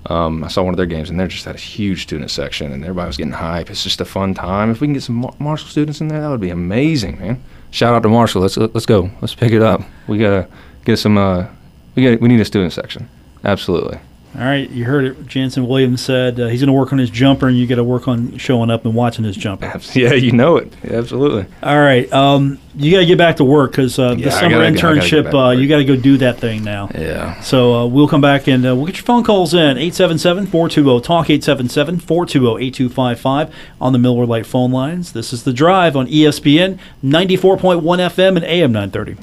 [0.10, 2.72] um, I saw one of their games, and they're just had a huge student section,
[2.72, 3.70] and everybody was getting hype.
[3.70, 4.72] It's just a fun time.
[4.72, 7.44] If we can get some Mar- Marshall students in there, that would be amazing, man.
[7.72, 8.42] Shout out to Marshall.
[8.42, 9.12] Let's let's go.
[9.22, 9.82] Let's pick it up.
[10.08, 10.48] We gotta
[10.86, 11.18] get some.
[11.18, 11.48] Uh,
[11.96, 13.10] we got we need a student section.
[13.44, 14.00] Absolutely.
[14.38, 15.26] All right, you heard it.
[15.26, 17.84] Janson Williams said uh, he's going to work on his jumper, and you got to
[17.84, 19.66] work on showing up and watching his jumper.
[19.96, 20.72] Yeah, you know it.
[20.84, 21.48] Absolutely.
[21.64, 24.30] All right, um, you got to get back to work because uh, the Yeah, I
[24.30, 26.88] summer gotta- I gotta internship, uh, you got to go do that thing now.
[26.94, 27.40] Yeah.
[27.42, 33.52] So uh, we'll come back and uh, we'll get your phone calls in 877-420-TALK 877-420-8255
[33.82, 35.14] on the Miller Lite phone lines.
[35.14, 39.16] This is The Drive on ESPN 94.1 FM and AM 930.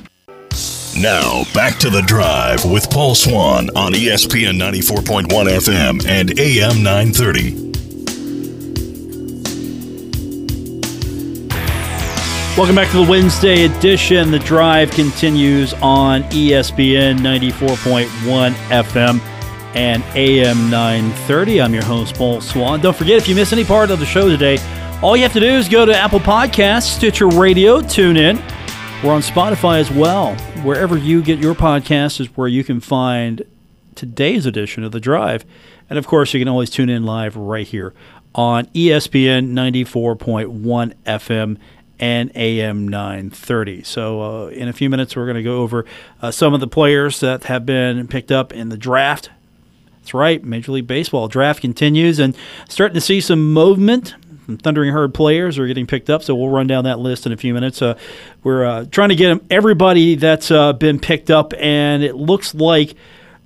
[0.96, 7.64] Now, back to the drive with Paul Swann on ESPN 94.1 FM and AM 930.
[12.56, 14.30] Welcome back to the Wednesday edition.
[14.30, 19.18] The drive continues on ESPN 94.1 FM
[19.74, 21.60] and AM 930.
[21.60, 22.80] I'm your host, Paul Swann.
[22.80, 24.58] Don't forget, if you miss any part of the show today,
[25.02, 28.40] all you have to do is go to Apple Podcasts, Stitcher Radio, tune in.
[29.04, 30.34] We're on Spotify as well.
[30.62, 33.42] Wherever you get your podcast is where you can find
[33.94, 35.44] today's edition of The Drive.
[35.90, 37.92] And of course, you can always tune in live right here
[38.34, 41.58] on ESPN 94.1 FM
[42.00, 43.82] and AM 930.
[43.82, 45.84] So, uh, in a few minutes, we're going to go over
[46.22, 49.28] uh, some of the players that have been picked up in the draft.
[49.98, 52.34] That's right, Major League Baseball draft continues and
[52.70, 54.14] starting to see some movement.
[54.46, 57.36] Thundering Herd players are getting picked up, so we'll run down that list in a
[57.36, 57.80] few minutes.
[57.82, 57.98] Uh,
[58.42, 62.94] we're uh, trying to get everybody that's uh, been picked up, and it looks like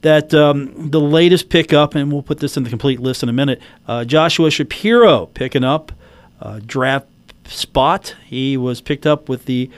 [0.02, 3.32] that um, the latest pickup, and we'll put this in the complete list in a
[3.32, 3.61] minute.
[3.87, 5.92] Uh, Joshua Shapiro picking up
[6.40, 7.06] uh, draft
[7.46, 8.14] spot.
[8.26, 9.70] He was picked up with the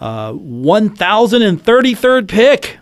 [0.00, 2.78] uh, 1,033rd pick.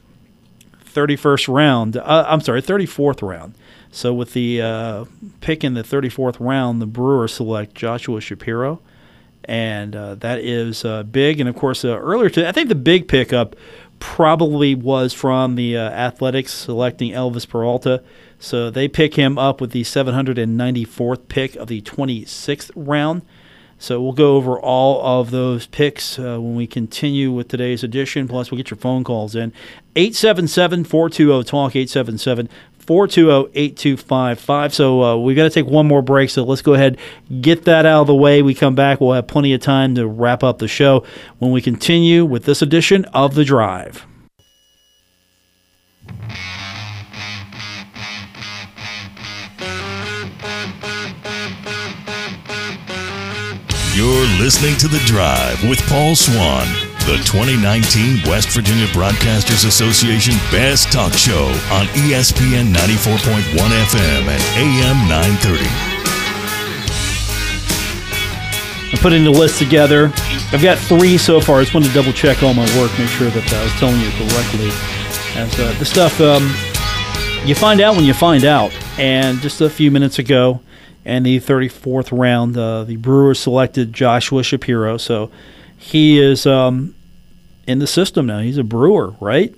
[0.85, 1.97] 31st round.
[1.99, 3.55] Uh, I'm sorry, 34th round.
[3.97, 5.05] So with the uh,
[5.41, 8.83] pick in the 34th round, the Brewers select Joshua Shapiro,
[9.45, 11.41] and uh, that is uh, big.
[11.41, 13.57] And of course, uh, earlier today, I think the big pickup
[13.99, 18.05] probably was from the uh, Athletics selecting Elvis Peralta.
[18.39, 23.23] So they pick him up with the 794th pick of the 26th round.
[23.79, 28.29] So we'll go over all of those picks uh, when we continue with today's edition.
[28.29, 29.53] Plus, we'll get your phone calls in
[29.97, 32.49] 877 420 TALK, 877
[32.87, 34.75] 420 8255.
[34.75, 36.31] So uh, we got to take one more break.
[36.31, 36.99] So let's go ahead
[37.41, 38.43] get that out of the way.
[38.43, 39.01] We come back.
[39.01, 41.05] We'll have plenty of time to wrap up the show
[41.39, 44.07] when we continue with this edition of The Drive.
[53.95, 56.67] You're listening to The Drive with Paul Swann,
[57.07, 65.09] the 2019 West Virginia Broadcasters Association Best Talk Show on ESPN 94.1 FM and AM
[65.09, 65.65] 930.
[68.91, 70.11] I'm putting the list together.
[70.53, 71.61] I've got three so far.
[71.61, 74.01] I just wanted to double check all my work, make sure that I was telling
[74.01, 74.71] you correctly.
[75.39, 76.53] As uh, the stuff um,
[77.47, 78.73] you find out when you find out.
[78.99, 80.61] And just a few minutes ago,
[81.05, 84.97] in the 34th round, uh, the Brewers selected Joshua Shapiro.
[84.97, 85.31] So
[85.79, 86.96] he is um,
[87.67, 88.41] in the system now.
[88.41, 89.55] He's a Brewer, right?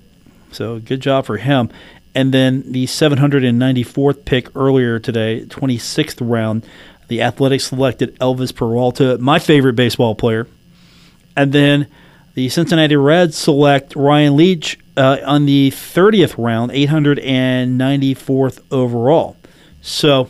[0.52, 1.70] So good job for him.
[2.14, 6.66] And then the 794th pick earlier today, 26th round,
[7.08, 10.46] the Athletics selected Elvis Peralta, my favorite baseball player.
[11.36, 11.86] And then
[12.34, 19.36] the Cincinnati Reds select Ryan Leach uh, on the 30th round, 894th overall.
[19.80, 20.28] So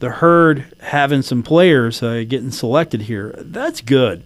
[0.00, 4.22] the herd having some players uh, getting selected here, that's good.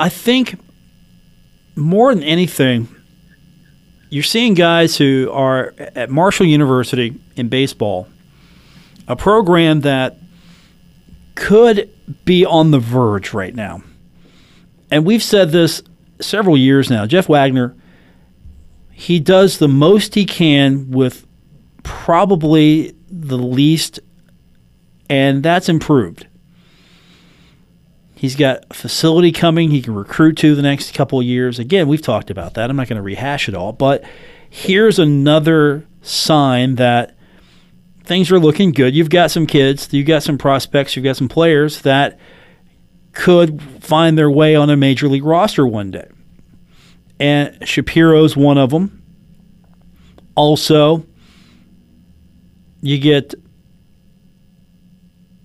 [0.00, 0.58] I think
[1.76, 2.88] more than anything,
[4.08, 8.08] you're seeing guys who are at Marshall University in baseball,
[9.06, 10.16] a program that
[11.34, 11.90] could
[12.24, 13.82] be on the verge right now.
[14.90, 15.82] And we've said this
[16.18, 17.04] several years now.
[17.04, 17.76] Jeff Waggoner,
[18.90, 21.26] he does the most he can with
[21.82, 24.00] probably the least,
[25.10, 26.26] and that's improved.
[28.20, 31.58] He's got a facility coming he can recruit to the next couple of years.
[31.58, 32.68] Again, we've talked about that.
[32.68, 34.04] I'm not going to rehash it all, but
[34.50, 37.16] here's another sign that
[38.04, 38.94] things are looking good.
[38.94, 42.20] You've got some kids, you've got some prospects, you've got some players that
[43.12, 46.10] could find their way on a major league roster one day.
[47.18, 49.02] And Shapiro's one of them.
[50.34, 51.06] Also,
[52.82, 53.32] you get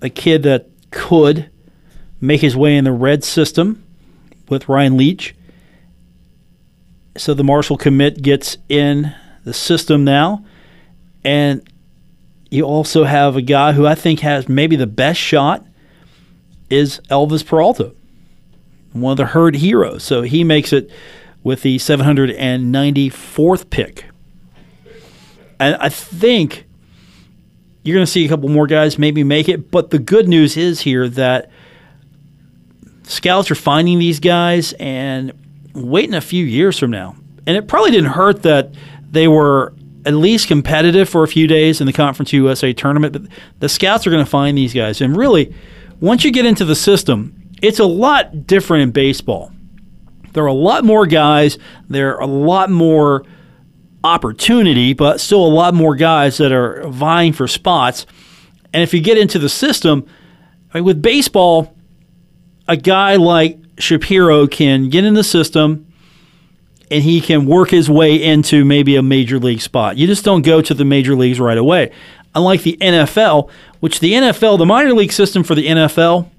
[0.02, 1.52] a kid that could
[2.22, 3.84] make his way in the red system
[4.50, 5.36] with Ryan Leach.
[7.18, 10.44] So the Marshall commit gets in the system now.
[11.24, 11.68] And
[12.52, 15.66] you also have a guy who I think has maybe the best shot
[16.70, 17.94] is Elvis Peralta,
[18.94, 20.04] one of the herd heroes.
[20.04, 20.90] So he makes it
[21.44, 24.06] with the 794th pick.
[25.60, 26.66] And I think
[27.84, 29.72] you're going to see a couple more guys maybe make it.
[29.72, 31.50] But the good news is here that
[33.08, 35.34] scouts are finding these guys and
[35.74, 37.16] waiting a few years from now.
[37.48, 38.74] And it probably didn't hurt that
[39.10, 39.74] they were
[40.06, 43.14] at least competitive for a few days in the Conference USA tournament.
[43.14, 43.24] But
[43.60, 45.02] the scouts are going to find these guys.
[45.02, 45.54] And really,
[46.00, 49.52] once you get into the system, it's a lot different in baseball.
[50.34, 51.58] There are a lot more guys.
[51.88, 53.26] There are a lot more
[54.04, 58.06] opportunity, but still a lot more guys that are vying for spots.
[58.74, 60.06] And if you get into the system,
[60.74, 61.75] I mean, with baseball,
[62.68, 65.88] a guy like Shapiro can get in the system
[66.92, 69.98] and he can work his way into maybe a major league spot.
[69.98, 71.92] You just don't go to the major leagues right away.
[72.34, 73.50] Unlike the NFL,
[73.80, 76.30] which the NFL, the minor league system for the NFL,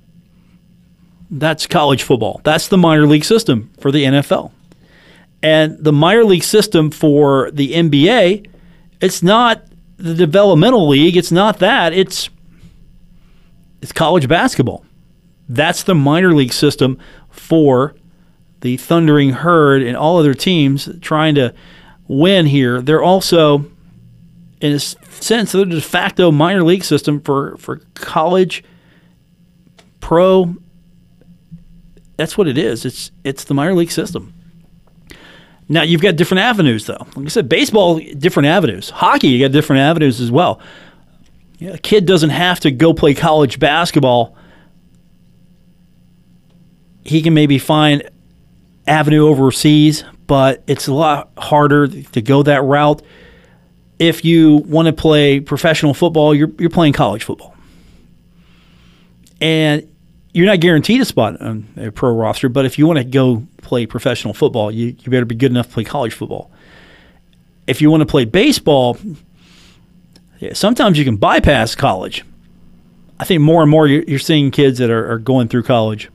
[1.30, 2.40] that's college football.
[2.44, 4.52] That's the minor league system for the NFL.
[5.42, 8.48] And the minor league system for the NBA,
[9.00, 9.62] it's not
[9.96, 11.92] the developmental league, it's not that.
[11.92, 12.30] It's
[13.82, 14.84] it's college basketball.
[15.48, 16.98] That's the minor league system
[17.30, 17.94] for
[18.60, 21.54] the Thundering Herd and all other teams trying to
[22.08, 22.80] win here.
[22.80, 23.70] They're also,
[24.60, 28.64] in a sense, the de facto minor league system for, for college,
[30.00, 30.54] pro.
[32.16, 32.84] That's what it is.
[32.84, 34.32] It's it's the minor league system.
[35.68, 37.06] Now you've got different avenues, though.
[37.16, 38.90] Like I said, baseball, different avenues.
[38.90, 40.60] Hockey, you got different avenues as well.
[41.60, 44.36] A kid doesn't have to go play college basketball.
[47.06, 48.08] He can maybe find
[48.86, 53.00] avenue overseas, but it's a lot harder to go that route.
[53.98, 57.54] If you want to play professional football, you're you're playing college football,
[59.40, 59.88] and
[60.32, 62.48] you're not guaranteed a spot on a pro roster.
[62.48, 65.68] But if you want to go play professional football, you you better be good enough
[65.68, 66.50] to play college football.
[67.66, 68.98] If you want to play baseball,
[70.40, 72.24] yeah, sometimes you can bypass college.
[73.18, 76.10] I think more and more you're, you're seeing kids that are, are going through college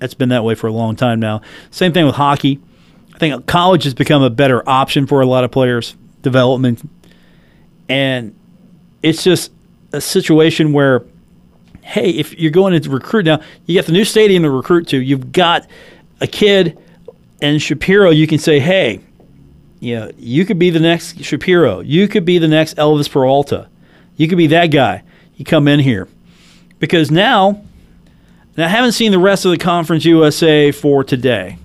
[0.00, 1.42] that's been that way for a long time now.
[1.70, 2.60] Same thing with hockey.
[3.14, 6.82] I think college has become a better option for a lot of players, development.
[7.88, 8.34] And
[9.02, 9.52] it's just
[9.92, 11.04] a situation where,
[11.82, 14.98] hey, if you're going to recruit now, you got the new stadium to recruit to.
[14.98, 15.68] You've got
[16.20, 16.78] a kid
[17.42, 19.00] and Shapiro, you can say, hey,
[19.80, 21.80] you know, you could be the next Shapiro.
[21.80, 23.68] You could be the next Elvis Peralta.
[24.16, 25.02] You could be that guy.
[25.36, 26.06] You come in here.
[26.78, 27.64] Because now
[28.56, 31.56] now, I haven't seen the rest of the Conference USA for today.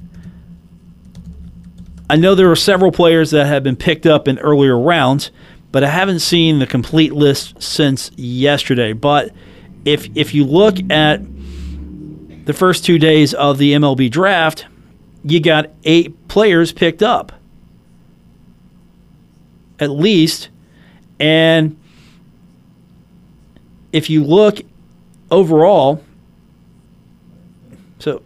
[2.09, 5.31] I know there are several players that have been picked up in earlier rounds,
[5.71, 8.93] but I haven't seen the complete list since yesterday.
[8.93, 9.31] But
[9.83, 11.21] if if you look at
[12.45, 14.67] the first two days of the MLB draft,
[15.23, 17.31] you got eight players picked up,
[19.79, 20.49] at least.
[21.19, 21.77] And
[23.91, 24.61] if you look
[25.31, 26.03] overall,
[27.99, 28.21] so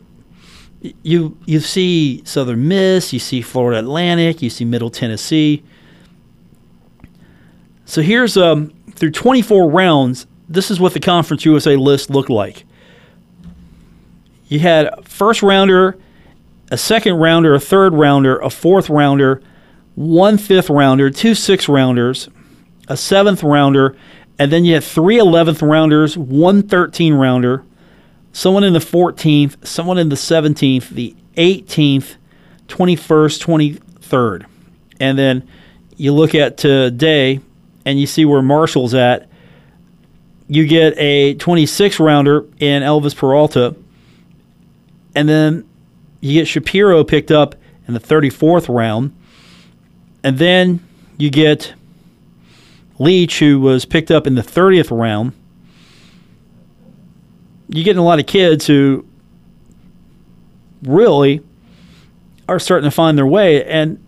[1.03, 5.63] you you see Southern Miss, you see Florida Atlantic, you see Middle Tennessee.
[7.85, 10.27] So here's um, through 24 rounds.
[10.47, 12.65] This is what the Conference USA list looked like.
[14.47, 15.97] You had first rounder,
[16.71, 19.41] a second rounder, a third rounder, a fourth rounder,
[19.95, 22.29] one fifth rounder, two sixth rounders,
[22.87, 23.95] a seventh rounder,
[24.39, 27.63] and then you had three 11th rounders, one 13 rounder,
[28.39, 32.15] someone in the 14th, someone in the 17th, the 18th,
[32.69, 34.45] 21st, 23rd.
[35.01, 35.45] And then
[35.97, 37.41] you look at today
[37.83, 39.27] and you see where Marshall's at.
[40.47, 43.75] You get a 26 rounder in Elvis Peralta.
[45.13, 45.67] And then
[46.21, 47.55] you get Shapiro picked up
[47.89, 49.13] in the 34th round.
[50.23, 50.79] And then
[51.17, 51.73] you get
[52.99, 55.33] Leach, who was picked up in the 30th round
[57.69, 59.05] you're getting a lot of kids who
[60.83, 61.41] really
[62.47, 63.63] are starting to find their way.
[63.63, 64.03] And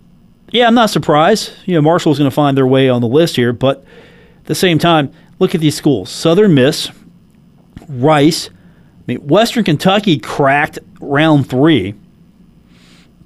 [0.50, 1.52] yeah, I'm not surprised.
[1.64, 4.54] You know, Marshall's going to find their way on the list here, but at the
[4.54, 6.90] same time, look at these schools: Southern Miss,
[7.88, 8.48] Rice.
[8.48, 11.94] I mean, Western Kentucky cracked round three,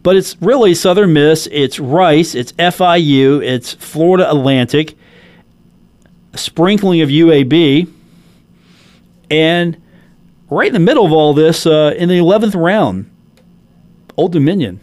[0.03, 4.97] but it's really Southern Miss, it's Rice, it's FIU, it's Florida Atlantic,
[6.33, 7.93] a sprinkling of UAB,
[9.31, 9.83] and
[10.51, 13.11] right in the middle of all this, uh, in the 11th round,
[14.17, 14.81] Old Dominion.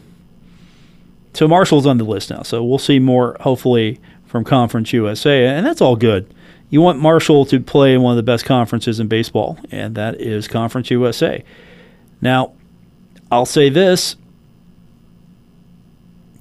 [1.33, 2.43] So Marshall's on the list now.
[2.43, 5.47] So we'll see more, hopefully, from Conference USA.
[5.47, 6.31] And that's all good.
[6.69, 10.19] You want Marshall to play in one of the best conferences in baseball, and that
[10.19, 11.43] is Conference USA.
[12.19, 12.53] Now,
[13.31, 14.15] I'll say this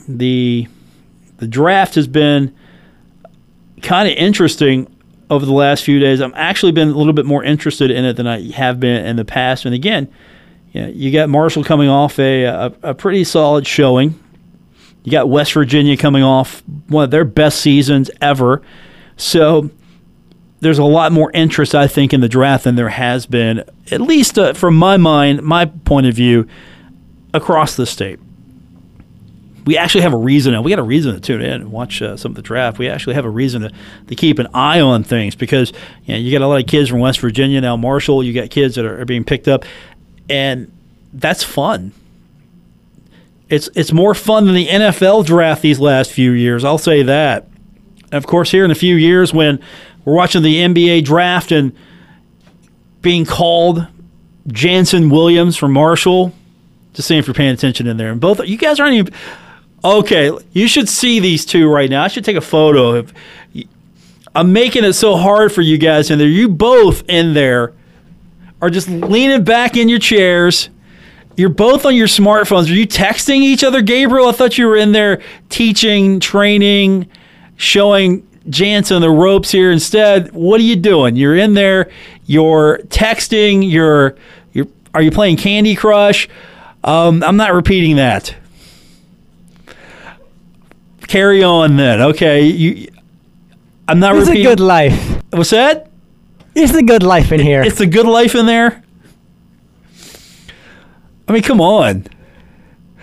[0.08, 0.68] the
[1.36, 2.54] the draft has been
[3.82, 4.91] kind of interesting
[5.32, 6.20] over the last few days.
[6.20, 9.16] I'm actually been a little bit more interested in it than I have been in
[9.16, 9.64] the past.
[9.64, 10.12] And again,
[10.72, 14.18] you, know, you got Marshall coming off a, a, a pretty solid showing.
[15.04, 18.60] You got West Virginia coming off one of their best seasons ever.
[19.16, 19.70] So
[20.60, 24.00] there's a lot more interest, I think, in the draft than there has been, at
[24.02, 26.46] least uh, from my mind, my point of view,
[27.32, 28.20] across the state.
[29.64, 30.60] We actually have a reason.
[30.62, 32.78] We got a reason to tune in and watch uh, some of the draft.
[32.78, 33.72] We actually have a reason to,
[34.08, 35.72] to keep an eye on things because
[36.04, 37.76] you, know, you got a lot of kids from West Virginia now.
[37.76, 39.64] Marshall, you got kids that are, are being picked up,
[40.28, 40.72] and
[41.12, 41.92] that's fun.
[43.48, 46.64] It's it's more fun than the NFL draft these last few years.
[46.64, 47.48] I'll say that.
[48.04, 49.62] And of course, here in a few years when
[50.04, 51.76] we're watching the NBA draft and
[53.02, 53.86] being called
[54.46, 56.32] Janson Williams from Marshall.
[56.94, 58.10] Just saying if you're paying attention in there.
[58.10, 59.14] And both you guys aren't even
[59.84, 60.30] okay.
[60.52, 62.02] You should see these two right now.
[62.02, 62.96] I should take a photo.
[62.96, 63.12] Of,
[64.34, 66.28] I'm making it so hard for you guys in there.
[66.28, 67.74] You both in there
[68.60, 70.70] are just leaning back in your chairs.
[71.36, 72.70] You're both on your smartphones.
[72.70, 74.28] Are you texting each other, Gabriel?
[74.28, 77.08] I thought you were in there teaching, training,
[77.56, 79.72] showing Janson the ropes here.
[79.72, 81.16] Instead, what are you doing?
[81.16, 81.90] You're in there.
[82.26, 83.68] You're texting.
[83.70, 84.16] You're
[84.52, 84.66] you're.
[84.94, 86.28] Are you playing Candy Crush?
[86.84, 88.34] Um, I'm not repeating that.
[91.12, 92.00] Carry on then.
[92.00, 92.46] Okay.
[92.46, 92.88] You.
[93.86, 95.22] I'm not It's a good life.
[95.30, 95.90] What's that?
[96.54, 97.60] It's a good life in here.
[97.62, 98.82] It's a good life in there.
[101.28, 102.06] I mean, come on.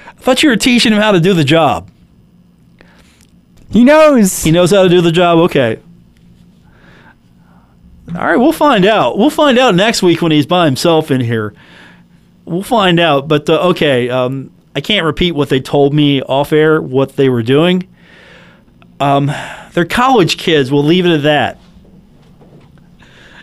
[0.07, 1.91] I thought you were teaching him how to do the job.
[3.69, 4.41] he knows.
[4.41, 5.37] He knows how to do the job.
[5.41, 5.79] Okay.
[8.15, 9.19] All right, we'll find out.
[9.19, 11.53] We'll find out next week when he's by himself in here.
[12.45, 13.27] We'll find out.
[13.27, 17.29] But uh, okay, um, I can't repeat what they told me off air, what they
[17.29, 17.87] were doing.
[18.99, 19.31] Um,
[19.73, 20.71] they're college kids.
[20.71, 21.57] We'll leave it at that.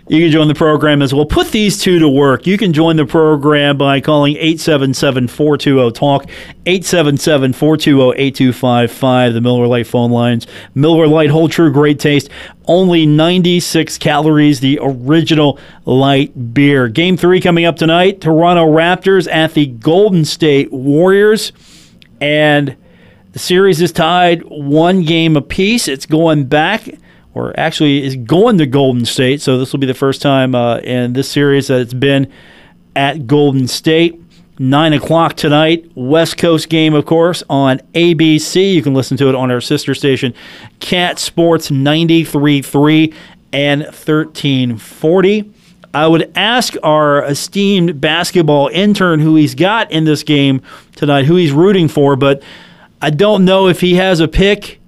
[0.09, 1.27] You can join the program as well.
[1.27, 2.47] Put these two to work.
[2.47, 6.31] You can join the program by calling 877 420 TALK,
[6.65, 10.47] 877 420 8255, the Miller Lite phone lines.
[10.77, 12.31] Miller Lite, hold true, great taste.
[12.67, 16.87] Only 96 calories, the original light beer.
[16.87, 21.51] Game three coming up tonight Toronto Raptors at the Golden State Warriors.
[22.21, 22.77] And
[23.37, 25.89] the series is tied one game apiece.
[25.89, 26.89] It's going back
[27.34, 29.43] or actually is going to Golden State.
[29.43, 32.32] So this will be the first time uh, in this series that it's been
[32.97, 34.18] at Golden State.
[34.59, 38.72] Nine o'clock tonight, West Coast game, of course, on ABC.
[38.72, 40.32] You can listen to it on our sister station,
[40.80, 43.14] Cat Sports 93.3
[43.53, 45.53] and 1340.
[45.93, 50.62] I would ask our esteemed basketball intern who he's got in this game
[50.95, 52.43] tonight, who he's rooting for, but
[53.01, 54.81] I don't know if he has a pick.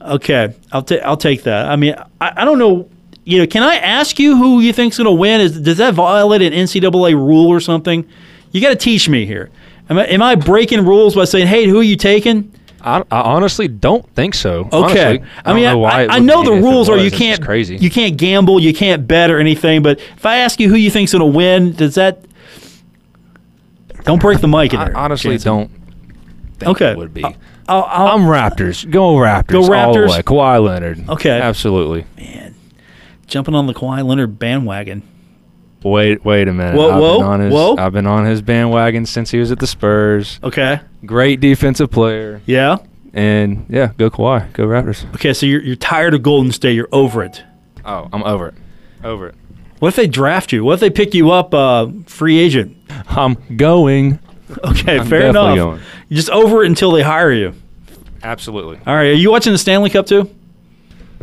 [0.00, 1.66] Okay, I'll take I'll take that.
[1.66, 2.88] I mean, I, I don't know.
[3.24, 5.40] You know, can I ask you who you think's going to win?
[5.40, 8.06] Is does that violate an NCAA rule or something?
[8.52, 9.50] You got to teach me here.
[9.88, 12.52] Am I, am I breaking rules by saying, "Hey, who are you taking"?
[12.82, 14.68] I, I honestly don't think so.
[14.70, 17.42] Okay, Honestly, I mean, don't know I, I know the rules are you It's can't
[17.42, 17.76] crazy.
[17.78, 19.82] you can't gamble, you can't bet or anything.
[19.82, 22.26] But if I ask you who you think's going to win, does that
[24.04, 24.96] don't break the mic in I there?
[24.98, 25.50] honestly Janson.
[25.52, 25.70] don't.
[26.64, 26.90] Think Okay.
[26.92, 27.24] it would be.
[27.24, 28.88] I'll, I'll, I'm Raptors.
[28.90, 29.46] Go Raptors.
[29.48, 30.06] Go All Raptors?
[30.08, 30.22] the way.
[30.22, 31.08] Kawhi Leonard.
[31.08, 31.40] Okay.
[31.40, 32.04] Absolutely.
[32.16, 32.54] Man,
[33.26, 35.02] jumping on the Kawhi Leonard bandwagon.
[35.82, 36.76] Wait, wait a minute.
[36.76, 37.76] Whoa, I've whoa, been on his, whoa.
[37.76, 40.40] I've been on his bandwagon since he was at the Spurs.
[40.42, 40.80] Okay.
[41.04, 42.40] Great defensive player.
[42.46, 42.78] Yeah.
[43.12, 44.50] And yeah, go Kawhi.
[44.54, 45.04] Go Raptors.
[45.14, 45.32] Okay.
[45.34, 46.74] So you're you're tired of Golden State.
[46.74, 47.42] You're over it.
[47.84, 48.54] Oh, I'm over it.
[49.04, 49.34] Over it.
[49.78, 50.64] What if they draft you?
[50.64, 52.76] What if they pick you up, uh, free agent?
[53.08, 54.18] I'm going.
[54.64, 55.56] Okay, I'm fair enough.
[55.56, 55.80] going.
[56.14, 57.54] Just over it until they hire you.
[58.22, 58.78] Absolutely.
[58.86, 59.08] All right.
[59.08, 60.30] Are you watching the Stanley Cup too?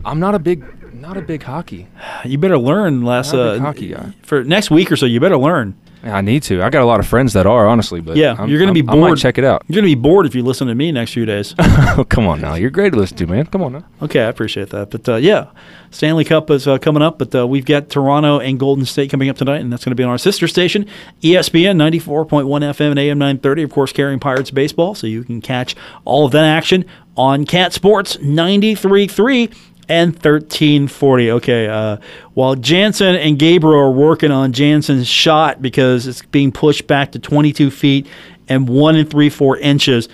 [0.06, 1.88] I'm not a big, not a big hockey.
[2.26, 4.14] You better learn last a uh, hockey guy.
[4.24, 5.06] for next week or so.
[5.06, 5.76] You better learn.
[6.04, 6.64] I need to.
[6.64, 8.86] I got a lot of friends that are honestly, but Yeah, I'm- you're gonna I'm-
[8.86, 9.18] be I might bored.
[9.20, 9.64] check it out.
[9.68, 11.54] You're gonna be bored if you listen to me next few days.
[11.60, 12.56] oh, come on now.
[12.56, 13.45] You're great to listen to, man.
[13.45, 13.84] Come on now.
[14.02, 14.89] okay, I appreciate that.
[14.89, 15.47] But uh, yeah,
[15.91, 17.20] Stanley Cup is uh, coming up.
[17.20, 19.95] But uh, we've got Toronto and Golden State coming up tonight, and that's going to
[19.95, 20.88] be on our sister station,
[21.22, 23.64] ESPN 94.1 FM and AM 930.
[23.64, 25.76] Of course, carrying Pirates baseball, so you can catch
[26.06, 26.86] all of that action
[27.18, 29.54] on Cat Sports 93.3
[29.92, 31.32] and 1340.
[31.32, 31.98] Okay, uh,
[32.34, 37.20] while Janson and Gabriel are working on Janson's shot because it's being pushed back to
[37.20, 38.08] 22 feet
[38.48, 40.08] and one and three four inches.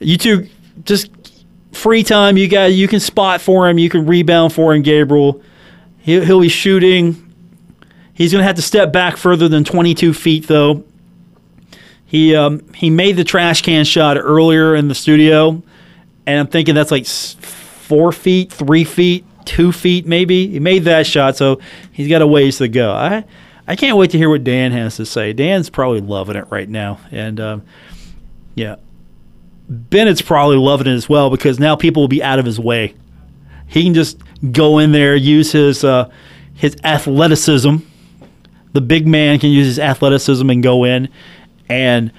[0.00, 0.48] You two
[0.84, 1.10] just
[1.72, 2.36] free time.
[2.36, 3.78] You got you can spot for him.
[3.78, 5.42] You can rebound for him, Gabriel.
[5.98, 7.32] He'll, he'll be shooting.
[8.12, 10.84] He's going to have to step back further than 22 feet, though.
[12.04, 15.62] He um, he made the trash can shot earlier in the studio,
[16.26, 17.06] and I'm thinking that's like
[17.92, 20.46] four feet, three feet, two feet, maybe.
[20.46, 21.60] He made that shot, so
[21.92, 22.90] he's got a ways to go.
[22.90, 23.22] I
[23.68, 25.34] I can't wait to hear what Dan has to say.
[25.34, 27.62] Dan's probably loving it right now, and um,
[28.54, 28.76] yeah,
[29.68, 32.94] Bennett's probably loving it as well because now people will be out of his way.
[33.66, 34.18] He can just
[34.52, 36.10] go in there, use his uh,
[36.54, 37.76] his athleticism.
[38.72, 41.10] The big man can use his athleticism and go in,
[41.68, 42.10] and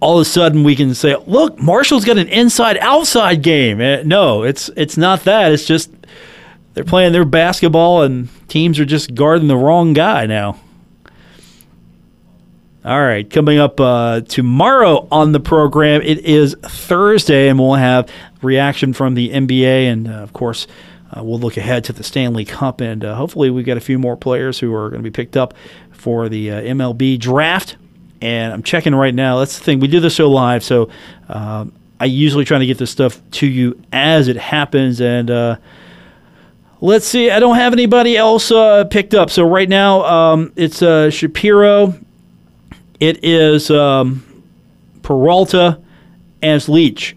[0.00, 4.42] all of a sudden we can say, "Look, Marshall's got an inside-outside game." Eh, no,
[4.42, 5.52] it's it's not that.
[5.52, 5.90] It's just
[6.74, 10.56] they're playing their basketball, and teams are just guarding the wrong guy now.
[12.84, 18.08] All right, coming up uh, tomorrow on the program, it is Thursday, and we'll have
[18.40, 20.66] reaction from the NBA, and uh, of course,
[21.10, 23.98] uh, we'll look ahead to the Stanley Cup, and uh, hopefully, we've got a few
[23.98, 25.54] more players who are going to be picked up
[25.90, 27.76] for the uh, MLB draft.
[28.20, 29.38] And I'm checking right now.
[29.38, 29.80] That's the thing.
[29.80, 30.90] We do this show live, so
[31.28, 35.30] um, I usually try to get this stuff to you as it happens, and.
[35.30, 35.56] Uh,
[36.80, 37.30] let's see.
[37.30, 39.30] I don't have anybody else uh, picked up.
[39.30, 41.94] So right now, um, it's uh, Shapiro,
[43.00, 44.24] it is um,
[45.02, 45.80] Peralta,
[46.42, 47.16] and it's Leach.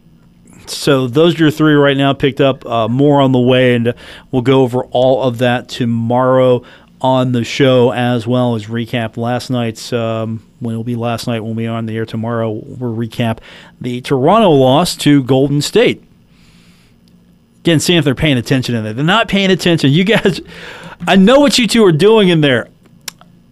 [0.67, 2.65] So those are your three right now picked up.
[2.65, 3.93] Uh, more on the way, and
[4.31, 6.63] we'll go over all of that tomorrow
[7.01, 9.91] on the show as well as recap last night's.
[9.91, 13.39] Um, when it'll be last night when we are on the air tomorrow, we'll recap
[13.81, 16.03] the Toronto loss to Golden State.
[17.61, 18.93] Again, seeing if they're paying attention in there.
[18.93, 19.91] They're not paying attention.
[19.91, 20.39] You guys,
[21.07, 22.69] I know what you two are doing in there.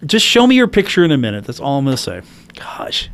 [0.06, 1.46] Just show me your picture in a minute.
[1.46, 2.22] That's all I'm going to say.
[2.56, 3.10] Gosh.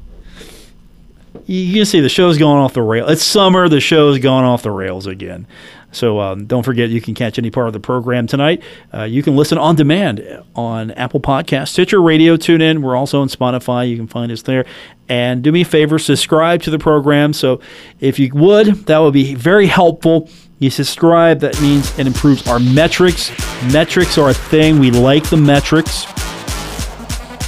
[1.45, 3.07] You, can see the show's going off the rail.
[3.07, 3.67] It's summer.
[3.69, 5.47] The show's going off the rails again.
[5.95, 8.61] So um, don't forget, you can catch any part of the program tonight.
[8.93, 12.81] Uh, you can listen on demand on Apple Podcasts, Stitcher Radio, tune in.
[12.81, 13.89] We're also on Spotify.
[13.89, 14.65] You can find us there.
[15.07, 17.33] And do me a favor, subscribe to the program.
[17.33, 17.61] So
[17.99, 20.29] if you would, that would be very helpful.
[20.59, 23.31] You subscribe, that means it improves our metrics.
[23.71, 24.79] Metrics are a thing.
[24.79, 26.05] We like the metrics.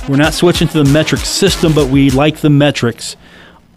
[0.08, 3.18] We're not switching to the metric system, but we like the metrics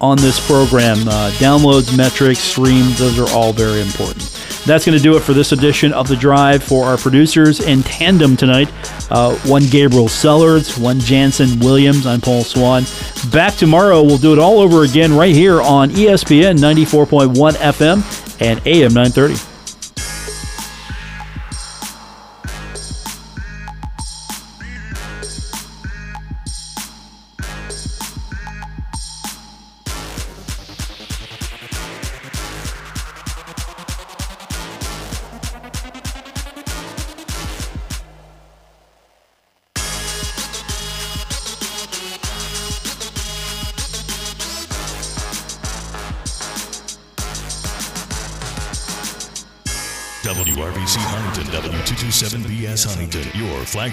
[0.01, 0.97] on this program.
[1.09, 4.21] Uh, downloads, metrics, streams, those are all very important.
[4.67, 7.83] That's going to do it for this edition of The Drive for our producers in
[7.83, 8.71] tandem tonight.
[9.11, 12.07] Uh, one Gabriel Sellards, one Janson Williams.
[12.07, 12.85] I'm Paul Swann.
[13.31, 18.67] Back tomorrow, we'll do it all over again right here on ESPN 94.1 FM and
[18.67, 19.50] AM 930.